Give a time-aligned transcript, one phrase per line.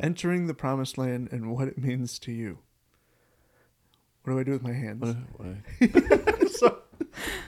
[0.00, 2.58] entering the promised land and what it means to you.
[4.22, 5.16] What do I do with my hands?
[5.36, 6.78] What- what- so,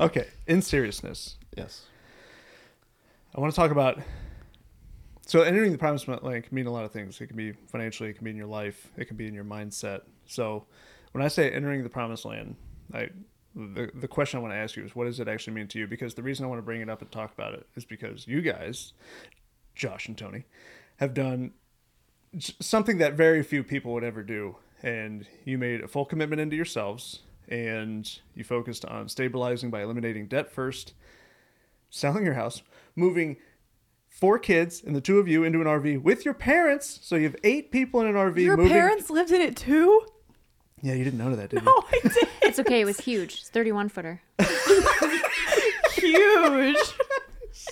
[0.00, 1.86] okay, in seriousness, yes.
[3.34, 3.98] I want to talk about.
[5.26, 7.20] So entering the promised land can mean a lot of things.
[7.20, 9.45] It can be financially, it can be in your life, it can be in your
[9.45, 10.02] mindset.
[10.27, 10.64] So
[11.12, 12.56] when I say entering the promised land,
[12.93, 13.09] I
[13.54, 15.79] the the question I want to ask you is what does it actually mean to
[15.79, 15.86] you?
[15.86, 18.27] Because the reason I want to bring it up and talk about it is because
[18.27, 18.93] you guys,
[19.74, 20.45] Josh and Tony,
[20.96, 21.52] have done
[22.39, 26.57] something that very few people would ever do, and you made a full commitment into
[26.57, 30.95] yourselves, and you focused on stabilizing by eliminating debt first,
[31.90, 32.62] selling your house,
[32.97, 33.37] moving
[34.09, 37.00] four kids and the two of you into an RV with your parents.
[37.03, 38.37] So you have eight people in an RV.
[38.39, 38.73] Your moving.
[38.73, 40.03] parents lived in it too?
[40.83, 41.67] Yeah, you didn't know that, did you?
[41.67, 42.28] No, I did.
[42.42, 42.81] It's okay.
[42.81, 43.34] It was huge.
[43.41, 44.20] It's 31 footer.
[45.95, 46.77] Huge.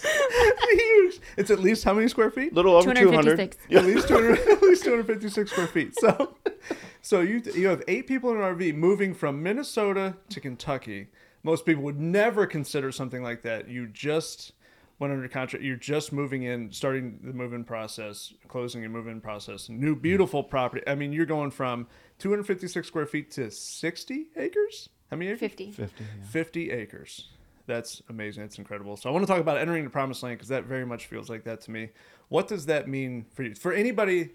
[0.03, 1.21] Huge.
[1.37, 2.53] It's at least how many square feet?
[2.53, 3.37] Little over 200.
[3.37, 3.77] 256.
[3.77, 5.95] At least 200, at least 256 square feet.
[5.99, 6.37] So,
[7.03, 11.09] so you you have eight people in an RV moving from Minnesota to Kentucky.
[11.43, 13.69] Most people would never consider something like that.
[13.69, 14.53] You just
[14.99, 15.65] went under contract.
[15.65, 19.69] You're just moving in, starting the move-in process, closing your move-in process.
[19.69, 20.85] New beautiful property.
[20.87, 24.91] I mean, you're going from 256 square feet to 60 acres.
[25.11, 25.41] How many acres?
[25.41, 25.71] 50.
[25.73, 26.05] 50.
[26.05, 26.27] yeah.
[26.27, 27.29] 50 acres.
[27.71, 28.43] That's amazing.
[28.43, 28.97] That's incredible.
[28.97, 31.31] So I want to talk about entering the promised land because that very much feels
[31.31, 31.91] like that to me.
[32.29, 33.55] What does that mean for you?
[33.55, 34.31] For anybody,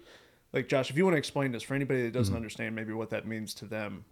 [0.52, 3.10] like Josh, if you want to explain this for anybody that doesn't understand maybe what
[3.10, 4.04] that means to them.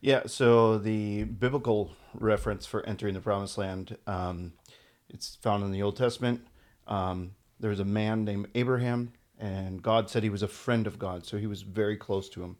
[0.00, 4.52] Yeah, so the biblical reference for entering the promised land, um,
[5.08, 6.44] it's found in the Old Testament.
[6.88, 11.24] Um, there's a man named Abraham, and God said he was a friend of God,
[11.24, 12.56] so he was very close to him.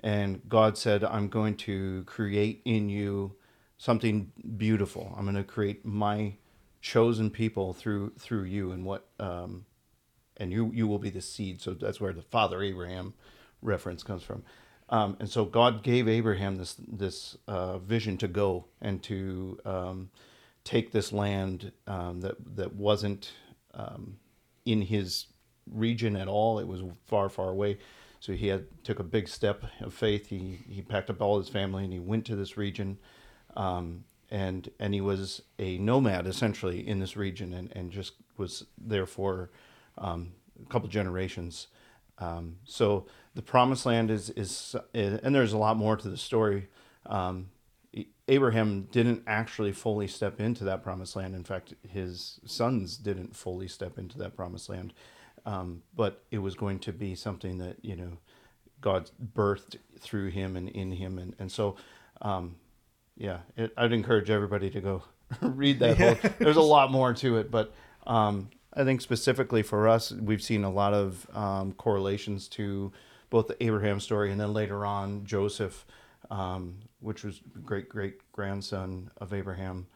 [0.00, 3.34] And God said, I'm going to create in you
[3.78, 5.14] something beautiful.
[5.16, 6.34] I'm going to create my
[6.80, 9.64] chosen people through through you and what um,
[10.36, 11.60] and you you will be the seed.
[11.62, 13.14] So that's where the father Abraham
[13.62, 14.42] reference comes from.
[14.90, 20.10] Um, and so God gave Abraham this this uh, vision to go and to um,
[20.64, 23.32] take this land um, that that wasn't
[23.74, 24.18] um,
[24.64, 25.26] in his
[25.70, 26.58] region at all.
[26.58, 27.78] It was far far away.
[28.20, 30.28] So he had took a big step of faith.
[30.28, 32.98] He he packed up all his family and he went to this region.
[33.56, 38.66] Um, and and he was a nomad essentially in this region and, and just was
[38.76, 39.50] there for
[39.96, 40.32] um,
[40.62, 41.68] a couple generations.
[42.18, 46.68] Um, so the promised land is is and there's a lot more to the story.
[47.06, 47.50] Um,
[48.28, 51.34] Abraham didn't actually fully step into that promised land.
[51.34, 54.92] In fact, his sons didn't fully step into that promised land.
[55.46, 58.18] Um, but it was going to be something that you know
[58.80, 61.76] God birthed through him and in him, and and so
[62.20, 62.56] um,
[63.18, 65.02] yeah, it, I'd encourage everybody to go
[65.42, 66.38] read that book.
[66.38, 67.74] There's a lot more to it, but
[68.06, 72.92] um, I think specifically for us, we've seen a lot of um, correlations to
[73.28, 75.84] both the Abraham story and then later on Joseph,
[76.30, 79.86] um, which was great great grandson of Abraham,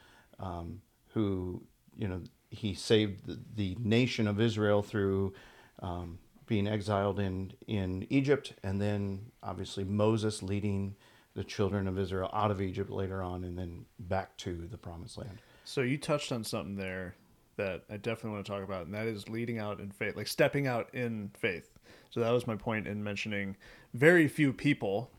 [0.40, 0.82] um,
[1.14, 1.62] who
[1.96, 5.32] you know he saved the, the nation of Israel through
[5.80, 10.96] um, being exiled in in Egypt, and then obviously Moses leading
[11.34, 15.18] the children of Israel out of Egypt later on, and then back to the promised
[15.18, 15.38] land.
[15.64, 17.14] So you touched on something there
[17.56, 20.26] that I definitely want to talk about, and that is leading out in faith, like
[20.26, 21.70] stepping out in faith.
[22.10, 23.56] So that was my point in mentioning
[23.94, 25.10] very few people,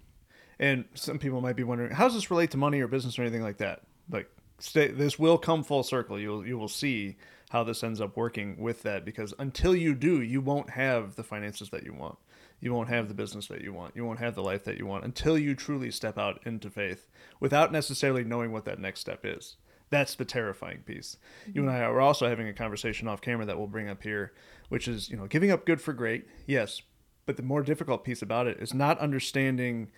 [0.60, 3.24] and some people might be wondering how does this relate to money or business or
[3.24, 3.82] anything like that.
[4.10, 6.20] Like, stay, this will come full circle.
[6.20, 7.18] You'll you will see
[7.50, 11.24] how this ends up working with that because until you do, you won't have the
[11.24, 12.18] finances that you want.
[12.64, 13.94] You won't have the business that you want.
[13.94, 17.10] You won't have the life that you want until you truly step out into faith
[17.42, 19.58] without necessarily knowing what that next step is.
[19.90, 21.18] That's the terrifying piece.
[21.54, 24.32] You and I are also having a conversation off camera that we'll bring up here,
[24.70, 26.82] which is, you know, giving up good for great, yes.
[27.26, 29.92] But the more difficult piece about it is not understanding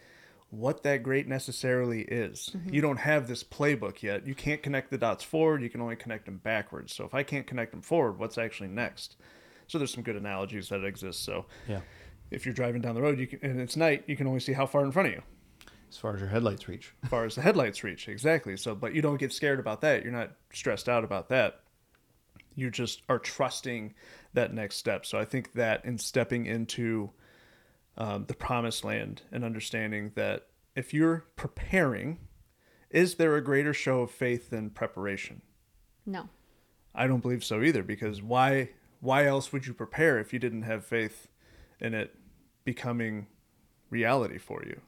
[0.50, 2.50] what that great necessarily is.
[2.58, 2.74] Mm-hmm.
[2.74, 4.26] You don't have this playbook yet.
[4.26, 6.96] You can't connect the dots forward, you can only connect them backwards.
[6.96, 9.18] So if I can't connect them forward, what's actually next?
[9.68, 11.24] So there's some good analogies that exist.
[11.24, 11.82] So Yeah,
[12.32, 14.54] if you're driving down the road you can, and it's night, you can only see
[14.54, 15.22] how far in front of you,
[15.90, 16.94] as far as your headlights reach.
[17.04, 18.08] as far as the headlights reach.
[18.08, 18.58] Exactly.
[18.58, 20.04] So, but you don't get scared about that.
[20.04, 21.62] You're not stressed out about that.
[22.56, 23.94] You just are trusting
[24.34, 25.06] that next step.
[25.06, 27.12] So I think that in stepping into
[27.98, 32.20] um, the promised land and understanding that if you're preparing,
[32.90, 35.42] is there a greater show of faith than preparation?
[36.06, 36.30] No.
[36.94, 38.70] I don't believe so either because why
[39.02, 41.28] why else would you prepare if you didn't have faith
[41.80, 42.16] in it
[42.64, 43.28] becoming
[43.90, 44.80] reality for you?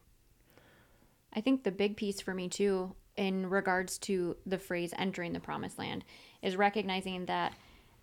[1.34, 5.40] I think the big piece for me too, in regards to the phrase entering the
[5.40, 6.04] promised land,
[6.42, 7.54] is recognizing that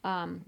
[0.04, 0.44] um,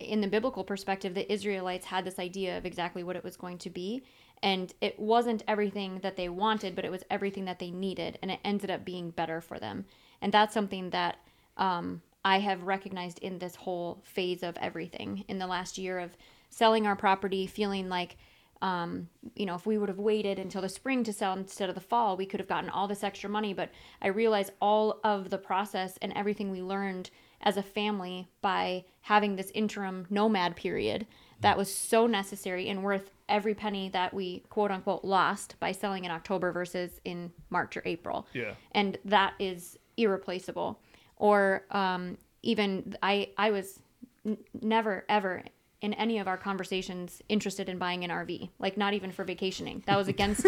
[0.00, 3.58] in the biblical perspective, the Israelites had this idea of exactly what it was going
[3.58, 4.02] to be.
[4.42, 8.18] And it wasn't everything that they wanted, but it was everything that they needed.
[8.22, 9.84] And it ended up being better for them.
[10.20, 11.18] And that's something that
[11.56, 16.16] um, I have recognized in this whole phase of everything in the last year of
[16.52, 18.16] selling our property, feeling like,
[18.60, 21.74] um, you know, if we would have waited until the spring to sell instead of
[21.74, 23.54] the fall, we could have gotten all this extra money.
[23.54, 23.70] But
[24.00, 27.10] I realize all of the process and everything we learned
[27.40, 31.06] as a family by having this interim nomad period
[31.40, 36.04] that was so necessary and worth every penny that we quote unquote lost by selling
[36.04, 38.26] in October versus in March or April.
[38.32, 38.54] Yeah.
[38.72, 40.78] And that is irreplaceable.
[41.16, 43.80] Or um, even I I was
[44.24, 45.42] n- never ever
[45.82, 49.82] in any of our conversations interested in buying an RV, like not even for vacationing.
[49.86, 50.46] That was against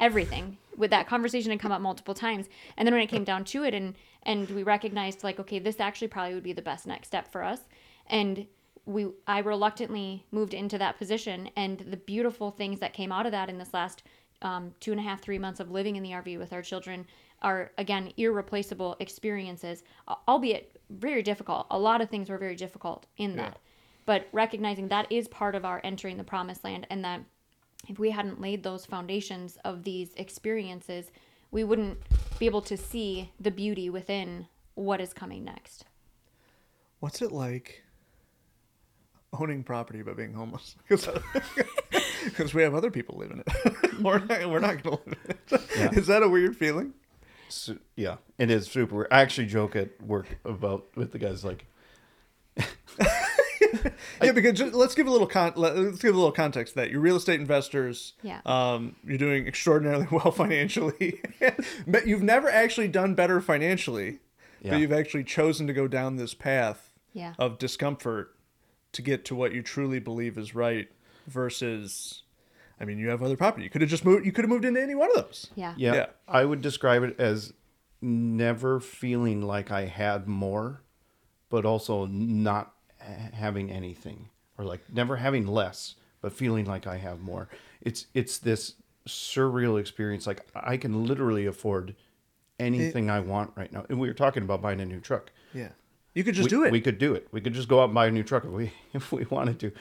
[0.00, 0.56] everything.
[0.76, 3.62] With that conversation had come up multiple times, and then when it came down to
[3.62, 3.94] it, and
[4.24, 7.44] and we recognized like, okay, this actually probably would be the best next step for
[7.44, 7.60] us,
[8.06, 8.46] and
[8.86, 13.32] we I reluctantly moved into that position, and the beautiful things that came out of
[13.32, 14.02] that in this last
[14.42, 17.06] um, two and a half, three months of living in the RV with our children
[17.42, 19.82] are again irreplaceable experiences,
[20.26, 21.66] albeit very difficult.
[21.70, 23.58] A lot of things were very difficult in that
[24.10, 27.20] but recognizing that is part of our entering the promised land and that
[27.86, 31.12] if we hadn't laid those foundations of these experiences
[31.52, 31.96] we wouldn't
[32.40, 35.84] be able to see the beauty within what is coming next
[36.98, 37.84] What's it like
[39.32, 40.74] owning property but being homeless?
[42.24, 44.00] Because we have other people living it.
[44.02, 45.62] we're not, we're not going to live in it.
[45.74, 45.90] Yeah.
[45.92, 46.94] Is that a weird feeling?
[47.48, 48.96] So, yeah, it is super.
[48.96, 49.08] weird.
[49.10, 51.64] I actually joke at work about with the guys like,
[54.22, 56.80] yeah, because ju- let's give a little con- let- let's give a little context to
[56.80, 58.14] that you're real estate investors.
[58.22, 58.40] Yeah.
[58.46, 61.20] Um, you're doing extraordinarily well financially.
[61.86, 64.18] but you've never actually done better financially.
[64.62, 64.72] Yeah.
[64.72, 67.34] But you've actually chosen to go down this path Yeah.
[67.38, 68.34] of discomfort
[68.92, 70.88] to get to what you truly believe is right
[71.26, 72.22] versus
[72.80, 73.64] I mean, you have other property.
[73.64, 75.50] You could have just moved you could have moved into any one of those.
[75.54, 76.06] yeah yeah, Yeah.
[76.28, 77.52] I would describe it as
[78.02, 80.82] never feeling like I had more,
[81.50, 82.70] but also not ha-
[83.32, 87.48] having anything, or like never having less, but feeling like I have more.
[87.80, 88.74] It's it's this
[89.06, 90.26] surreal experience.
[90.26, 91.94] Like I can literally afford
[92.58, 93.84] anything I want right now.
[93.88, 95.32] And we were talking about buying a new truck.
[95.54, 95.68] Yeah.
[96.14, 96.72] You could just we, do it.
[96.72, 97.28] We could do it.
[97.32, 99.58] We could just go out and buy a new truck if we if we wanted
[99.60, 99.72] to.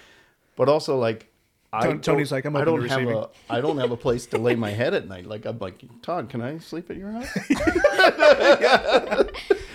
[0.55, 1.27] But also like
[1.71, 4.55] I Tony's like, I'm I don't have a I don't have a place to lay
[4.55, 5.25] my head at night.
[5.25, 7.27] Like I'm like, Todd, can I sleep at your house?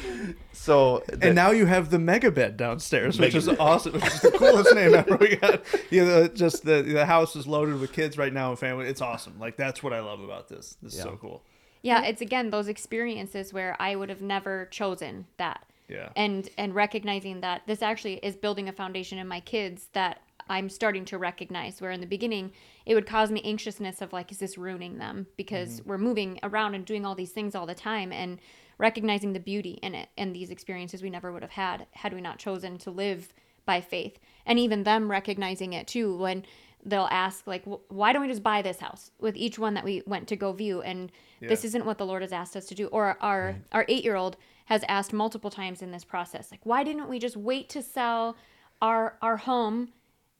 [0.52, 3.94] so and now you have the mega bed downstairs, which is awesome.
[3.94, 5.16] Which is the coolest name ever.
[5.16, 8.58] We got you know, just the the house is loaded with kids right now and
[8.58, 8.86] family.
[8.86, 9.38] It's awesome.
[9.38, 10.76] Like that's what I love about this.
[10.82, 11.42] This is so cool.
[11.82, 16.08] yeah it's again those experiences where i would have never chosen that Yeah.
[16.16, 20.68] and and recognizing that this actually is building a foundation in my kids that i'm
[20.70, 22.52] starting to recognize where in the beginning
[22.86, 25.90] it would cause me anxiousness of like is this ruining them because mm-hmm.
[25.90, 28.38] we're moving around and doing all these things all the time and
[28.78, 32.20] recognizing the beauty in it and these experiences we never would have had had we
[32.20, 33.32] not chosen to live
[33.66, 34.18] by faith.
[34.46, 36.44] And even them recognizing it too when
[36.84, 40.02] they'll ask like why don't we just buy this house with each one that we
[40.06, 40.82] went to go view?
[40.82, 41.10] And
[41.40, 42.86] this isn't what the lord has asked us to do.
[42.88, 44.36] Or our our eight year old
[44.66, 48.36] has asked multiple times in this process like why didn't we just wait to sell
[48.80, 49.88] our our home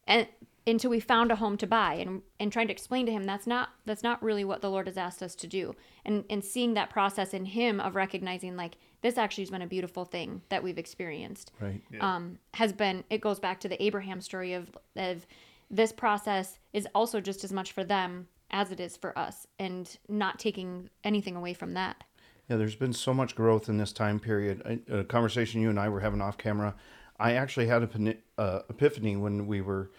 [0.06, 0.26] and
[0.66, 3.46] until we found a home to buy and and trying to explain to him that's
[3.46, 6.74] not that's not really what the lord has asked us to do and and seeing
[6.74, 10.62] that process in him of recognizing like this actually has been a beautiful thing that
[10.62, 11.82] we've experienced right.
[12.00, 15.26] um, has been it goes back to the Abraham story of of
[15.70, 19.98] this process is also just as much for them as it is for us and
[20.08, 22.04] not taking anything away from that.
[22.48, 24.82] Yeah, there's been so much growth in this time period.
[24.88, 26.74] A, a conversation you and I were having off camera.
[27.18, 29.90] I actually had an uh, epiphany when we were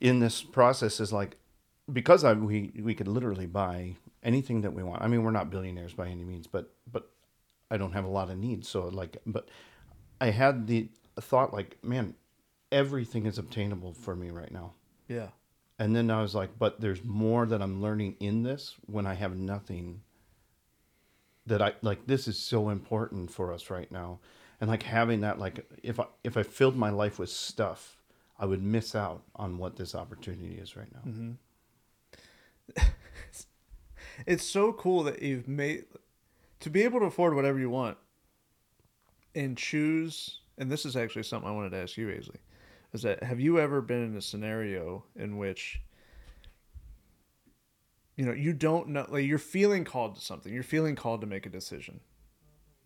[0.00, 1.00] in this process.
[1.00, 1.36] Is like
[1.92, 5.02] because I we we could literally buy anything that we want.
[5.02, 7.10] I mean, we're not billionaires by any means, but but
[7.70, 8.68] I don't have a lot of needs.
[8.68, 9.48] So like, but
[10.20, 10.88] I had the
[11.20, 12.14] thought like, man,
[12.72, 14.72] everything is obtainable for me right now.
[15.08, 15.28] Yeah.
[15.78, 19.14] And then I was like, but there's more that I'm learning in this when I
[19.14, 20.02] have nothing
[21.46, 24.20] that I like this is so important for us right now.
[24.60, 27.96] And like having that like if I if I filled my life with stuff,
[28.40, 31.10] I would miss out on what this opportunity is right now.
[31.12, 32.82] Mm-hmm.
[34.26, 35.84] It's so cool that you've made
[36.60, 37.96] to be able to afford whatever you want
[39.34, 40.40] and choose.
[40.58, 42.36] And this is actually something I wanted to ask you, Aisley.
[42.92, 45.80] Is that have you ever been in a scenario in which
[48.16, 51.26] you know you don't know like you're feeling called to something you're feeling called to
[51.26, 52.00] make a decision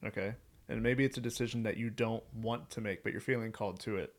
[0.05, 0.35] okay
[0.69, 3.81] and maybe it's a decision that you don't want to make but you're feeling called
[3.81, 4.15] to it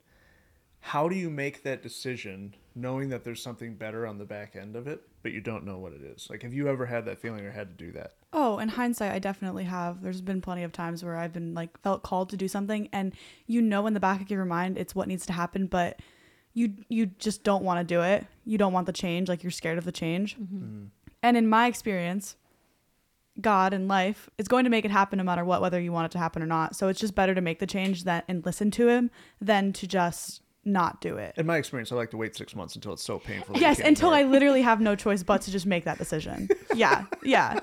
[0.85, 4.75] how do you make that decision knowing that there's something better on the back end
[4.75, 6.27] of it, but you don't know what it is?
[6.29, 8.13] Like, have you ever had that feeling or had to do that?
[8.31, 10.03] Oh, in hindsight, I definitely have.
[10.03, 13.15] There's been plenty of times where I've been like felt called to do something, and
[13.47, 15.99] you know in the back of your mind it's what needs to happen, but
[16.53, 18.27] you you just don't want to do it.
[18.45, 20.37] You don't want the change, like you're scared of the change.
[20.37, 20.55] Mm-hmm.
[20.55, 20.83] Mm-hmm.
[21.23, 22.35] And in my experience,
[23.41, 26.05] God and life is going to make it happen no matter what, whether you want
[26.05, 26.75] it to happen or not.
[26.75, 29.09] So it's just better to make the change that and listen to Him
[29.41, 31.35] than to just not do it.
[31.37, 33.57] In my experience, I like to wait six months until it's so painful.
[33.57, 36.49] Yes, can't until I literally have no choice but to just make that decision.
[36.73, 37.59] Yeah, yeah.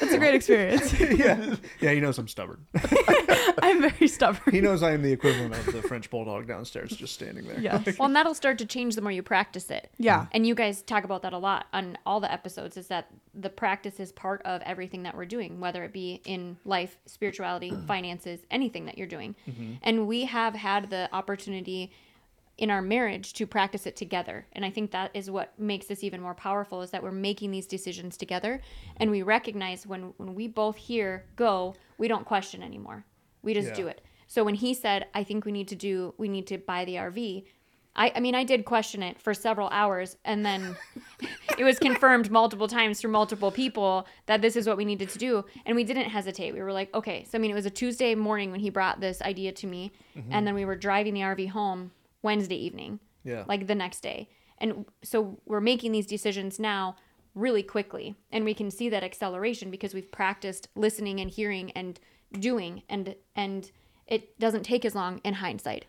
[0.00, 0.98] That's a great experience.
[1.00, 2.66] yeah, yeah, he knows I'm stubborn.
[3.62, 4.54] I'm very stubborn.
[4.54, 7.60] He knows I am the equivalent of the French bulldog downstairs, just standing there.
[7.60, 7.82] Yeah.
[7.98, 9.90] Well, and that'll start to change the more you practice it.
[9.98, 10.20] Yeah.
[10.20, 10.28] Mm-hmm.
[10.32, 13.50] And you guys talk about that a lot on all the episodes is that the
[13.50, 18.40] practice is part of everything that we're doing, whether it be in life, spirituality, finances,
[18.50, 19.34] anything that you're doing.
[19.48, 19.72] Mm-hmm.
[19.82, 21.92] And we have had the opportunity
[22.60, 24.46] in our marriage to practice it together.
[24.52, 27.50] And I think that is what makes this even more powerful is that we're making
[27.50, 28.60] these decisions together
[28.98, 33.04] and we recognize when when we both hear go, we don't question anymore.
[33.42, 33.74] We just Yeah.
[33.74, 34.02] do it.
[34.26, 36.96] So when he said, I think we need to do we need to buy the
[36.96, 37.44] RV,
[37.96, 40.76] I, I mean, I did question it for several hours, and then
[41.58, 45.18] it was confirmed multiple times through multiple people that this is what we needed to
[45.18, 45.44] do.
[45.66, 46.52] And we didn't hesitate.
[46.52, 47.24] We were like, okay.
[47.24, 49.92] So, I mean, it was a Tuesday morning when he brought this idea to me,
[50.16, 50.32] mm-hmm.
[50.32, 51.90] and then we were driving the RV home
[52.22, 53.44] Wednesday evening, Yeah.
[53.48, 54.28] like the next day.
[54.58, 56.96] And so we're making these decisions now
[57.34, 61.98] really quickly, and we can see that acceleration because we've practiced listening and hearing and
[62.32, 63.70] doing, and and
[64.06, 65.86] it doesn't take as long in hindsight.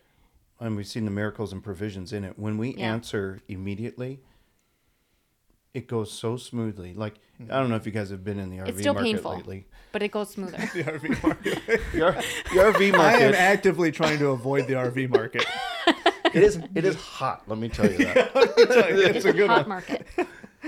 [0.60, 2.38] and we've seen the miracles and provisions in it.
[2.38, 2.92] When we Yeah.
[2.92, 4.20] answer immediately,
[5.74, 6.94] it goes so smoothly.
[6.94, 9.06] Like I don't know if you guys have been in the RV It's still market
[9.08, 9.34] painful.
[9.34, 9.66] lately.
[9.90, 10.58] But it goes smoother.
[10.58, 11.58] The RV market.
[11.92, 12.12] The, R-
[12.52, 15.44] the RV I am market, actively trying to avoid the RV market.
[16.34, 17.42] it is it is hot.
[17.46, 18.32] Let me tell you that.
[18.34, 19.68] it's it's a a good hot one.
[19.68, 20.06] market.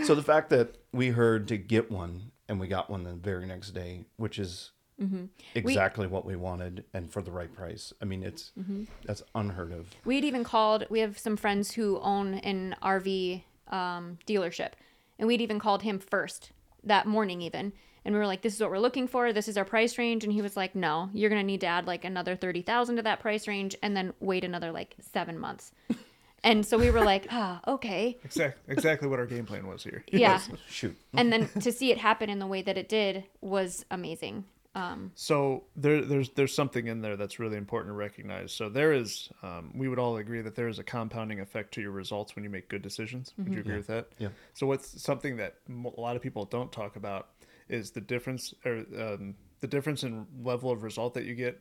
[0.05, 3.47] so the fact that we heard to get one and we got one the very
[3.47, 4.71] next day, which is
[5.03, 5.25] Mm-hmm.
[5.57, 7.93] exactly what we wanted and for the right price.
[8.01, 8.85] I mean, it's Mm-hmm.
[9.05, 9.89] that's unheard of.
[10.05, 10.87] We had even called.
[10.89, 13.43] We have some friends who own an RV
[13.73, 14.71] um, dealership,
[15.19, 16.53] and we'd even called him first
[16.85, 17.73] that morning, even.
[18.05, 19.33] And we were like, "This is what we're looking for.
[19.33, 21.87] This is our price range." And he was like, "No, you're gonna need to add
[21.87, 25.73] like another thirty thousand to that price range, and then wait another like seven months."
[26.45, 30.05] and so we were like, "Ah, okay, Exactly, exactly what our game plan was here.
[30.13, 30.97] yeah." Shoot.
[31.15, 34.45] and then to see it happen in the way that it did was amazing.
[34.77, 38.53] Um, So there, there's there's something in there that's really important to recognize.
[38.53, 41.81] So there is, um, we would all agree that there is a compounding effect to
[41.81, 43.33] your results when you make good decisions.
[43.39, 44.09] Would you agree with that?
[44.19, 44.31] Yeah.
[44.53, 47.29] So what's something that a lot of people don't talk about
[47.75, 51.61] is the difference, or um, the difference in level of result that you get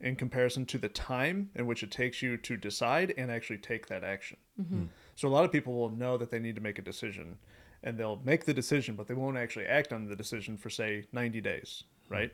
[0.00, 3.86] in comparison to the time in which it takes you to decide and actually take
[3.86, 4.36] that action.
[4.60, 4.74] Mm-hmm.
[4.74, 4.84] Hmm.
[5.16, 7.38] So a lot of people will know that they need to make a decision,
[7.82, 11.04] and they'll make the decision, but they won't actually act on the decision for say
[11.12, 12.14] 90 days, hmm.
[12.14, 12.32] right?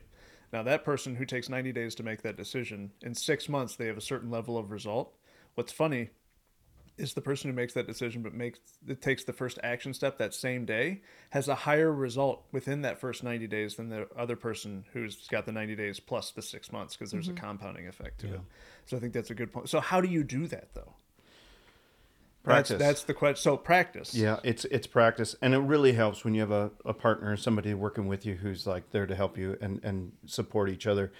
[0.52, 3.86] Now that person who takes 90 days to make that decision, in six months they
[3.86, 5.14] have a certain level of result.
[5.54, 6.10] What's funny
[7.00, 10.18] is the person who makes that decision but makes it takes the first action step
[10.18, 14.36] that same day has a higher result within that first 90 days than the other
[14.36, 17.44] person who's got the 90 days plus the six months because there's a mm-hmm.
[17.44, 18.40] compounding effect to it.
[18.86, 19.68] So i think that's a good point.
[19.68, 20.94] So how do you do that though?
[22.42, 22.70] Practice.
[22.70, 24.14] that's, that's the question so practice.
[24.14, 27.74] Yeah, it's it's practice, and it really helps when you have a, a partner, somebody
[27.74, 31.12] working with you who's like there to help you and and support each other.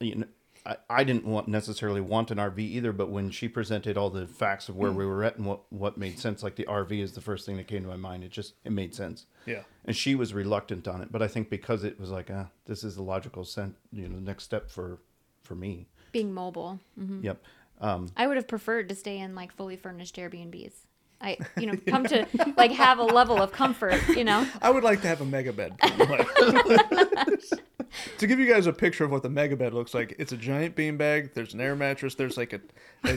[0.00, 0.26] You know,
[0.64, 4.26] I, I didn't want necessarily want an RV either, but when she presented all the
[4.26, 7.12] facts of where we were at and what what made sense, like the RV is
[7.12, 8.22] the first thing that came to my mind.
[8.24, 9.26] It just it made sense.
[9.46, 12.48] yeah And she was reluctant on it, but I think because it was like, ah,
[12.66, 14.98] this is the logical sense, you know, next step for
[15.42, 15.88] for me.
[16.12, 16.78] being mobile.
[16.98, 17.24] Mm.
[17.24, 17.42] Yep.
[17.80, 20.74] Um, I would have preferred to stay in like fully furnished Airbnbs.
[21.20, 22.26] I, you know, come to
[22.56, 24.00] like have a level of comfort.
[24.08, 25.74] You know, i would like to have a mega bed
[28.18, 30.36] to give you guys a picture of what the mega bed looks like it's a
[30.36, 32.60] giant beanbag there's an air mattress there's like a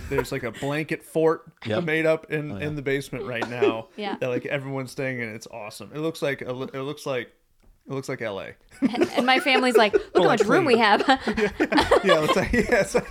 [0.10, 1.84] there's like a blanket fort Yep.
[1.84, 4.18] made up in oh, in the basement right now Yeah.
[4.20, 7.32] that like everyone's staying in it's awesome it looks like a, it looks like
[7.88, 8.48] it looks like la
[8.82, 11.02] and, and my family's like, look how much room we have.
[11.08, 13.08] yeah it's like yeah it's like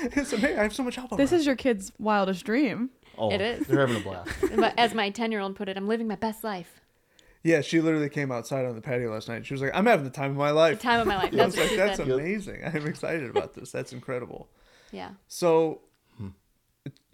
[0.00, 0.58] it's amazing.
[0.58, 2.90] i have so much help This is your kid's wildest dream.
[3.18, 3.66] oh, It is.
[3.66, 4.30] They're having a blast.
[4.56, 6.80] but as my ten year old put it, I'm living my best life.
[7.44, 10.04] Yeah she literally came outside on the patio last night she was like i'm having
[10.04, 11.30] the time of my life Time of my life.
[11.32, 12.08] That's like that's said.
[12.08, 14.48] amazing i'm excited about this that's incredible
[14.92, 15.10] Yeah.
[15.28, 15.80] So,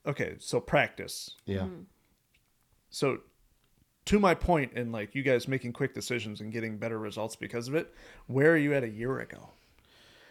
[0.06, 1.34] okay, so practice.
[1.46, 1.58] Yeah.
[1.60, 1.82] Mm-hmm.
[2.90, 3.18] So,
[4.06, 7.68] to my point in like you guys making quick decisions and getting better results because
[7.68, 7.92] of it,
[8.26, 9.50] where are you at a year ago?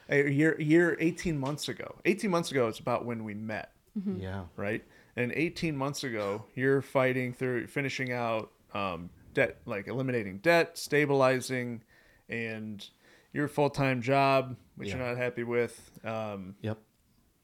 [0.10, 1.96] a year, year, eighteen months ago.
[2.06, 3.72] Eighteen months ago, it's about when we met,
[4.18, 4.44] Yeah.
[4.56, 4.84] right?
[5.16, 11.84] And eighteen months ago, you're fighting through, finishing out um, debt, like eliminating debt, stabilizing,
[12.28, 12.90] and
[13.34, 15.92] your full time job, which you're not happy with.
[16.04, 16.80] Um, Yep.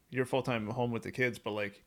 [0.10, 1.84] you're full time home with the kids, but like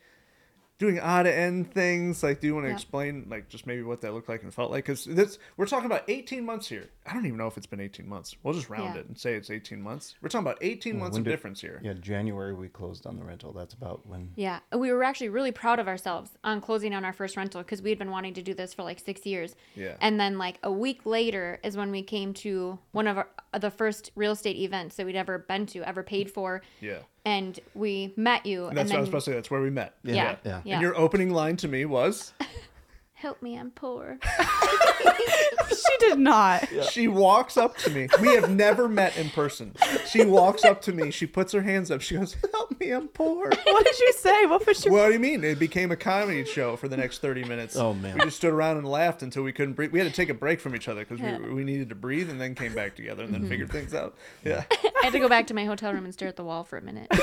[0.79, 2.23] doing odd end things.
[2.23, 2.75] Like, do you want to Yeah.
[2.75, 4.85] explain, like, just maybe what that looked like and felt like?
[4.85, 6.91] Because this, we're talking about 18 months here.
[7.07, 8.37] I don't even know if it's been 18 months.
[8.43, 9.01] We'll just round Yeah.
[9.01, 10.17] it and say it's 18 months.
[10.21, 11.81] We're talking about 18 Well, months of did- difference here.
[11.83, 13.53] Yeah, January we closed on the rental.
[13.53, 14.33] That's about when.
[14.37, 17.81] Yeah, we were actually really proud of ourselves on closing on our first rental because
[17.81, 19.57] we had been wanting to do this for like six years.
[19.75, 19.97] Yeah.
[20.01, 23.29] And then like a week later is when we came to one of our,
[23.59, 26.99] the first real estate events that we'd ever been to, ever paid for, Yeah.
[27.27, 28.67] And we met you.
[28.67, 29.35] And that's and what I was supposed to say.
[29.35, 29.95] That's where we met.
[30.05, 30.63] yeah, Yeah.
[30.65, 30.75] yeah.
[30.75, 32.33] And your opening line to me was,
[33.17, 34.19] help me, I'm poor.
[35.71, 36.69] she did not.
[36.91, 38.09] she walks up to me.
[38.21, 39.75] We have never met in person.
[40.07, 41.11] She walks up to me.
[41.11, 42.03] She puts her hands up.
[42.03, 43.49] She goes, help me, I'm poor.
[43.49, 44.45] What did you say?
[44.45, 45.43] What was your What do you mean?
[45.45, 47.75] It became a comedy show for the next 30 minutes.
[47.75, 48.19] Oh, man.
[48.19, 49.93] We just stood around and laughed until we couldn't breathe.
[49.93, 52.29] We had to take a break from each other because we, we needed to breathe
[52.29, 53.51] and then came back together and then mm-hmm.
[53.51, 54.15] figured things out.
[54.45, 54.65] Yeah.
[54.71, 56.77] I had to go back to my hotel room and stare at the wall for
[56.77, 57.09] a minute.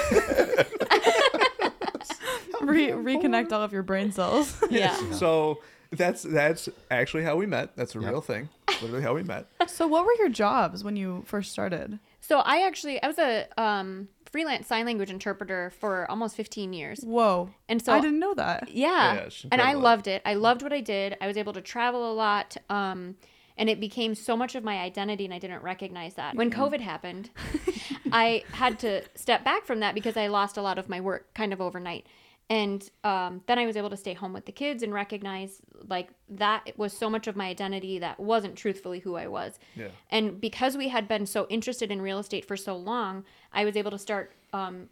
[2.62, 4.62] re- reconnect all of your brain cells?
[4.70, 4.98] Yeah.
[5.12, 5.62] So
[5.98, 7.76] that's that's actually how we met.
[7.76, 8.10] That's a Yep.
[8.12, 8.50] real thing.
[8.82, 9.48] Literally how we met.
[9.68, 12.00] so what were your jobs when you first started?
[12.22, 17.02] So I actually I was a um, freelance sign language interpreter for almost 15 years.
[17.02, 17.50] Whoa.
[17.70, 18.70] And so I didn't know that.
[18.70, 19.14] Yeah.
[19.14, 20.22] Yeah, and I loved it.
[20.26, 21.16] I loved what I did.
[21.22, 22.58] I was able to travel a lot.
[22.70, 23.16] Um,
[23.58, 26.36] and it became so much of my identity, and I didn't recognize that.
[26.36, 27.30] When COVID happened,
[28.12, 31.32] I had to step back from that because I lost a lot of my work
[31.36, 32.08] kind of overnight.
[32.54, 36.10] And um, then I was able to stay home with the kids and recognize like
[36.30, 39.58] that was so much of my identity that wasn't truthfully who I was.
[39.76, 39.88] Yeah.
[40.12, 43.76] And because we had been so interested in real estate for so long, I was
[43.76, 44.88] able to start um,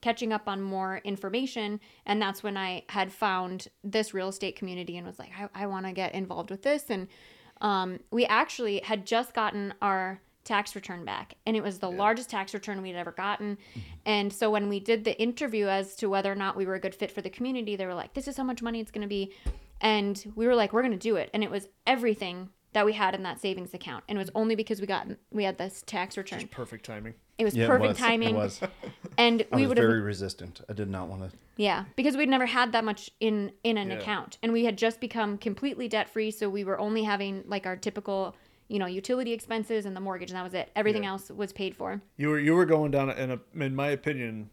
[0.00, 1.78] catching up on more information.
[2.06, 5.66] And that's when I had found this real estate community and was like, I, I
[5.66, 6.90] want to get involved with this.
[6.90, 7.06] And
[7.60, 12.30] um, we actually had just gotten our tax return back, and it was the largest
[12.30, 13.58] tax return we'd ever gotten.
[14.06, 16.80] And so when we did the interview as to whether or not we were a
[16.80, 19.02] good fit for the community, they were like, This is how much money it's going
[19.02, 19.32] to be.
[19.80, 21.28] And we were like, We're going to do it.
[21.34, 24.04] And it was everything that we had in that savings account.
[24.08, 26.46] And it was only because we got we had this tax return.
[26.48, 27.14] Perfect timing.
[27.38, 27.98] It was Yeah, it perfect was.
[27.98, 28.34] It timing.
[28.34, 28.60] was.
[29.18, 30.60] And I we was would have very resistant.
[30.68, 31.36] I did not want to.
[31.56, 33.96] yeah, because we'd never had that much in in an Yeah.
[33.96, 36.30] account, and we had just become completely debt free.
[36.30, 38.36] So we were only having like our typical,
[38.68, 40.70] you know, utility expenses and the mortgage, and that was it.
[40.74, 41.10] Everything Yeah.
[41.10, 42.00] else was paid for.
[42.16, 44.50] You were you were going down in a, in my opinion,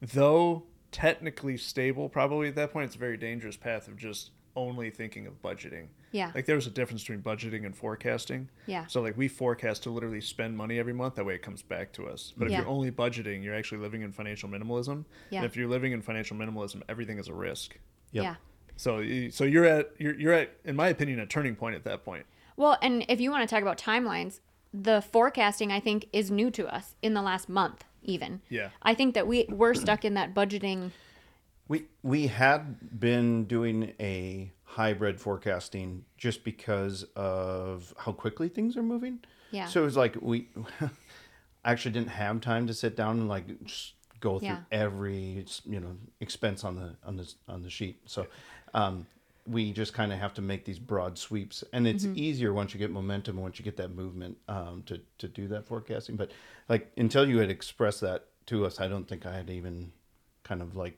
[0.00, 4.88] though technically stable, probably at that point it's a very dangerous path of just only
[4.90, 5.88] thinking of budgeting.
[6.12, 6.30] Yeah.
[6.32, 8.48] Like there's a difference between budgeting and forecasting.
[8.66, 8.86] Yeah.
[8.86, 11.16] So like we forecast to literally spend money every month.
[11.16, 12.32] That way it comes back to us.
[12.36, 12.58] But if Yeah.
[12.60, 15.04] you're only budgeting, you're actually living in financial minimalism.
[15.30, 15.40] Yeah.
[15.40, 17.76] And if you're living in financial minimalism, everything is a risk.
[18.12, 18.22] Yep.
[18.22, 18.36] Yeah.
[18.76, 22.04] So so you're at you're you're at in my opinion a turning point at that
[22.04, 22.24] point.
[22.56, 24.40] Well, and if you want to talk about timelines,
[24.72, 28.40] the forecasting I think is new to us in the last month, even.
[28.48, 28.70] Yeah.
[28.82, 30.90] I think that we we're stuck in that budgeting.
[31.68, 38.82] We we had been doing a hybrid forecasting just because of how quickly things are
[38.82, 39.20] moving.
[39.50, 39.66] Yeah.
[39.66, 40.48] So it was like we
[41.64, 44.60] actually didn't have time to sit down and like just go through Yeah.
[44.72, 48.00] every you know expense on the on the on the sheet.
[48.06, 48.26] So
[48.74, 49.06] um,
[49.46, 52.18] we just kind of have to make these broad sweeps, and it's Mm-hmm.
[52.18, 55.66] easier once you get momentum, once you get that movement um, to to do that
[55.66, 56.16] forecasting.
[56.16, 56.30] But
[56.68, 59.92] like until you had expressed that to us, I don't think I had even
[60.44, 60.96] kind of like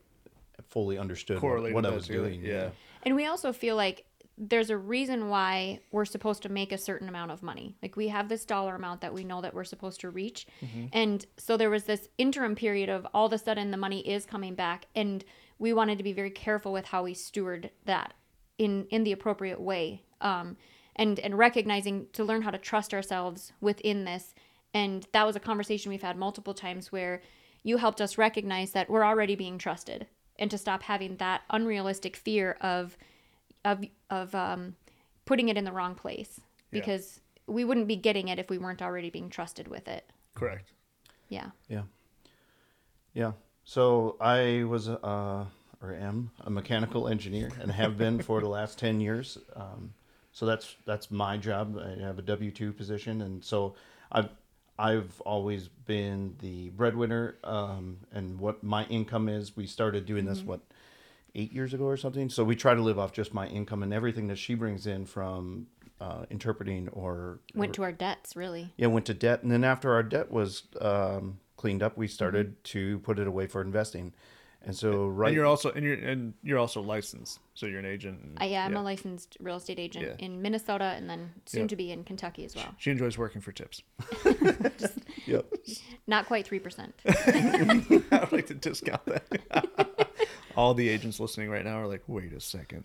[0.69, 2.29] fully understood what, Correlated what I was together.
[2.29, 2.43] doing.
[2.45, 2.71] Yeah.
[3.03, 4.05] And we also feel like
[4.39, 7.75] there's a reason why we're supposed to make a certain amount of money.
[7.83, 10.47] Like we have this dollar amount that we know that we're supposed to reach.
[10.93, 14.27] And so there was this interim period of all of a sudden the money is
[14.27, 15.25] coming back and
[15.59, 18.13] we wanted to be very careful with how we steward that
[18.59, 20.03] in in the appropriate way.
[20.21, 20.57] Um
[20.97, 24.35] and and recognizing to learn how to trust ourselves within this.
[24.75, 27.23] And that was a conversation we've had multiple times where
[27.63, 30.07] you helped us recognize that we're already being trusted
[30.39, 32.97] and to stop having that unrealistic fear of
[33.65, 34.77] of of um,
[35.25, 36.41] putting it in the wrong place
[36.71, 36.81] Yeah.
[36.81, 40.05] because we wouldn't be getting it if we weren't already being trusted with it.
[40.35, 40.73] Correct.
[41.29, 41.51] Yeah.
[41.69, 41.83] Yeah.
[43.15, 43.33] Yeah.
[43.65, 45.47] So I was uh,
[45.83, 49.39] or am a mechanical engineer and have been for the last ten years.
[49.55, 49.93] Um,
[50.33, 51.79] so that's that's my job.
[51.79, 53.75] I have a W two position, and so
[54.13, 54.29] I've
[54.79, 57.37] I've always been the breadwinner.
[57.45, 60.61] Um, and what my income is, we started doing this what
[61.35, 62.29] eight years ago or something.
[62.29, 65.05] So we try to live off just my income and everything that she brings in
[65.07, 65.67] from
[66.01, 68.73] uh, interpreting or Went to our debts, really.
[68.77, 72.63] yeah, went to debt, and then after our debt was um, cleaned up, we started
[72.65, 74.13] to put it away for investing.
[74.67, 77.87] And so right And you're also and you're and you're also licensed, so you're an
[77.87, 78.21] agent.
[78.23, 80.27] And, I, yeah, I'm a licensed real estate agent Yeah.
[80.27, 81.67] in Minnesota and then soon Yeah.
[81.69, 82.75] to be in Kentucky as well.
[82.79, 83.83] She enjoys working for tips.
[85.27, 85.47] Yep.
[86.07, 86.93] Not quite 3%.
[88.13, 90.09] I would like to discount that.
[90.57, 92.85] All the agents listening right now are like, wait a second.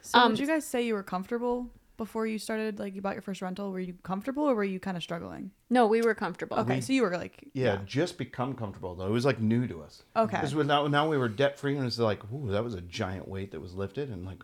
[0.00, 1.70] So Um, would you guys say you were comfortable
[2.02, 3.70] before you started like you bought your first rental?
[3.70, 5.52] Were you comfortable or were you kind of struggling?
[5.70, 6.58] No, we were comfortable.
[6.58, 9.06] Okay, so you were like Yeah, just become comfortable though.
[9.06, 10.02] It was like new to us.
[10.16, 10.36] Okay.
[10.36, 13.28] Because now, now we were debt free, and it's like, ooh, that was a giant
[13.28, 14.42] weight that was lifted, and like,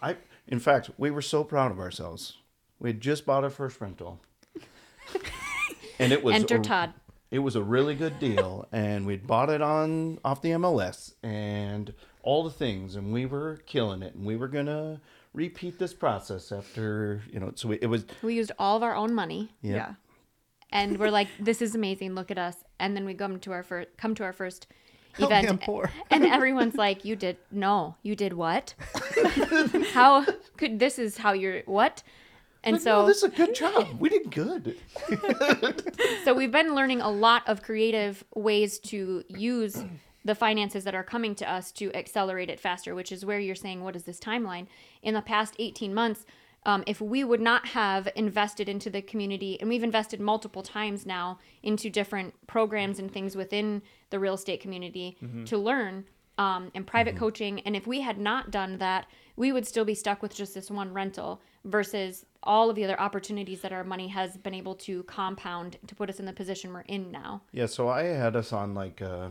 [0.00, 0.16] I,
[0.48, 2.38] in fact, we were so proud of ourselves.
[2.78, 4.20] We had just bought our first rental,
[5.98, 6.94] and it was Enter a- Todd.
[7.30, 11.94] It was a really good deal, and we'd bought it on off the MLS and
[12.22, 15.00] all the things, and we were killing it, and we were gonna
[15.34, 17.52] repeat this process after you know.
[17.54, 19.74] So we, it was We used all of our own money yeah.
[19.74, 19.94] yeah.
[20.70, 22.14] and we're like, this is amazing.
[22.14, 22.56] Look at us.
[22.78, 24.66] And then we come to our first, come to our first
[25.12, 25.50] Help me, event.
[25.50, 25.90] I'm poor.
[26.10, 28.74] And everyone's like, you did, no, you did what?
[29.92, 30.24] how
[30.56, 32.02] could, this is how you're, what?
[32.64, 34.00] And But no, so, this is a good job.
[34.00, 34.76] We did good.
[36.24, 39.84] so we've been learning a lot of creative ways to use
[40.24, 43.54] the finances that are coming to us to accelerate it faster which is where you're
[43.54, 44.66] saying what is this timeline?
[45.02, 46.24] In the past 18 months
[46.64, 51.04] um, if we would not have invested into the community and we've invested multiple times
[51.04, 56.04] now into different programs and things within the real estate community to learn
[56.38, 59.06] um, and private coaching and if we had not done that
[59.36, 63.00] we would still be stuck with just this one rental versus all of the other
[63.00, 66.72] opportunities that our money has been able to compound to put us in the position
[66.72, 67.42] we're in now.
[67.52, 69.28] Yeah, so I had us on like uh,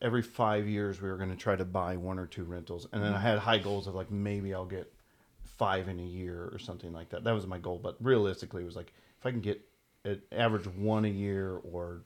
[0.00, 3.02] every five years we were going to try to buy one or two rentals, and
[3.02, 4.92] then I had high goals of like maybe I'll get
[5.44, 7.24] five in a year or something like that.
[7.24, 9.60] That was my goal, but realistically, it was like if I can get
[10.04, 12.02] an average one a year or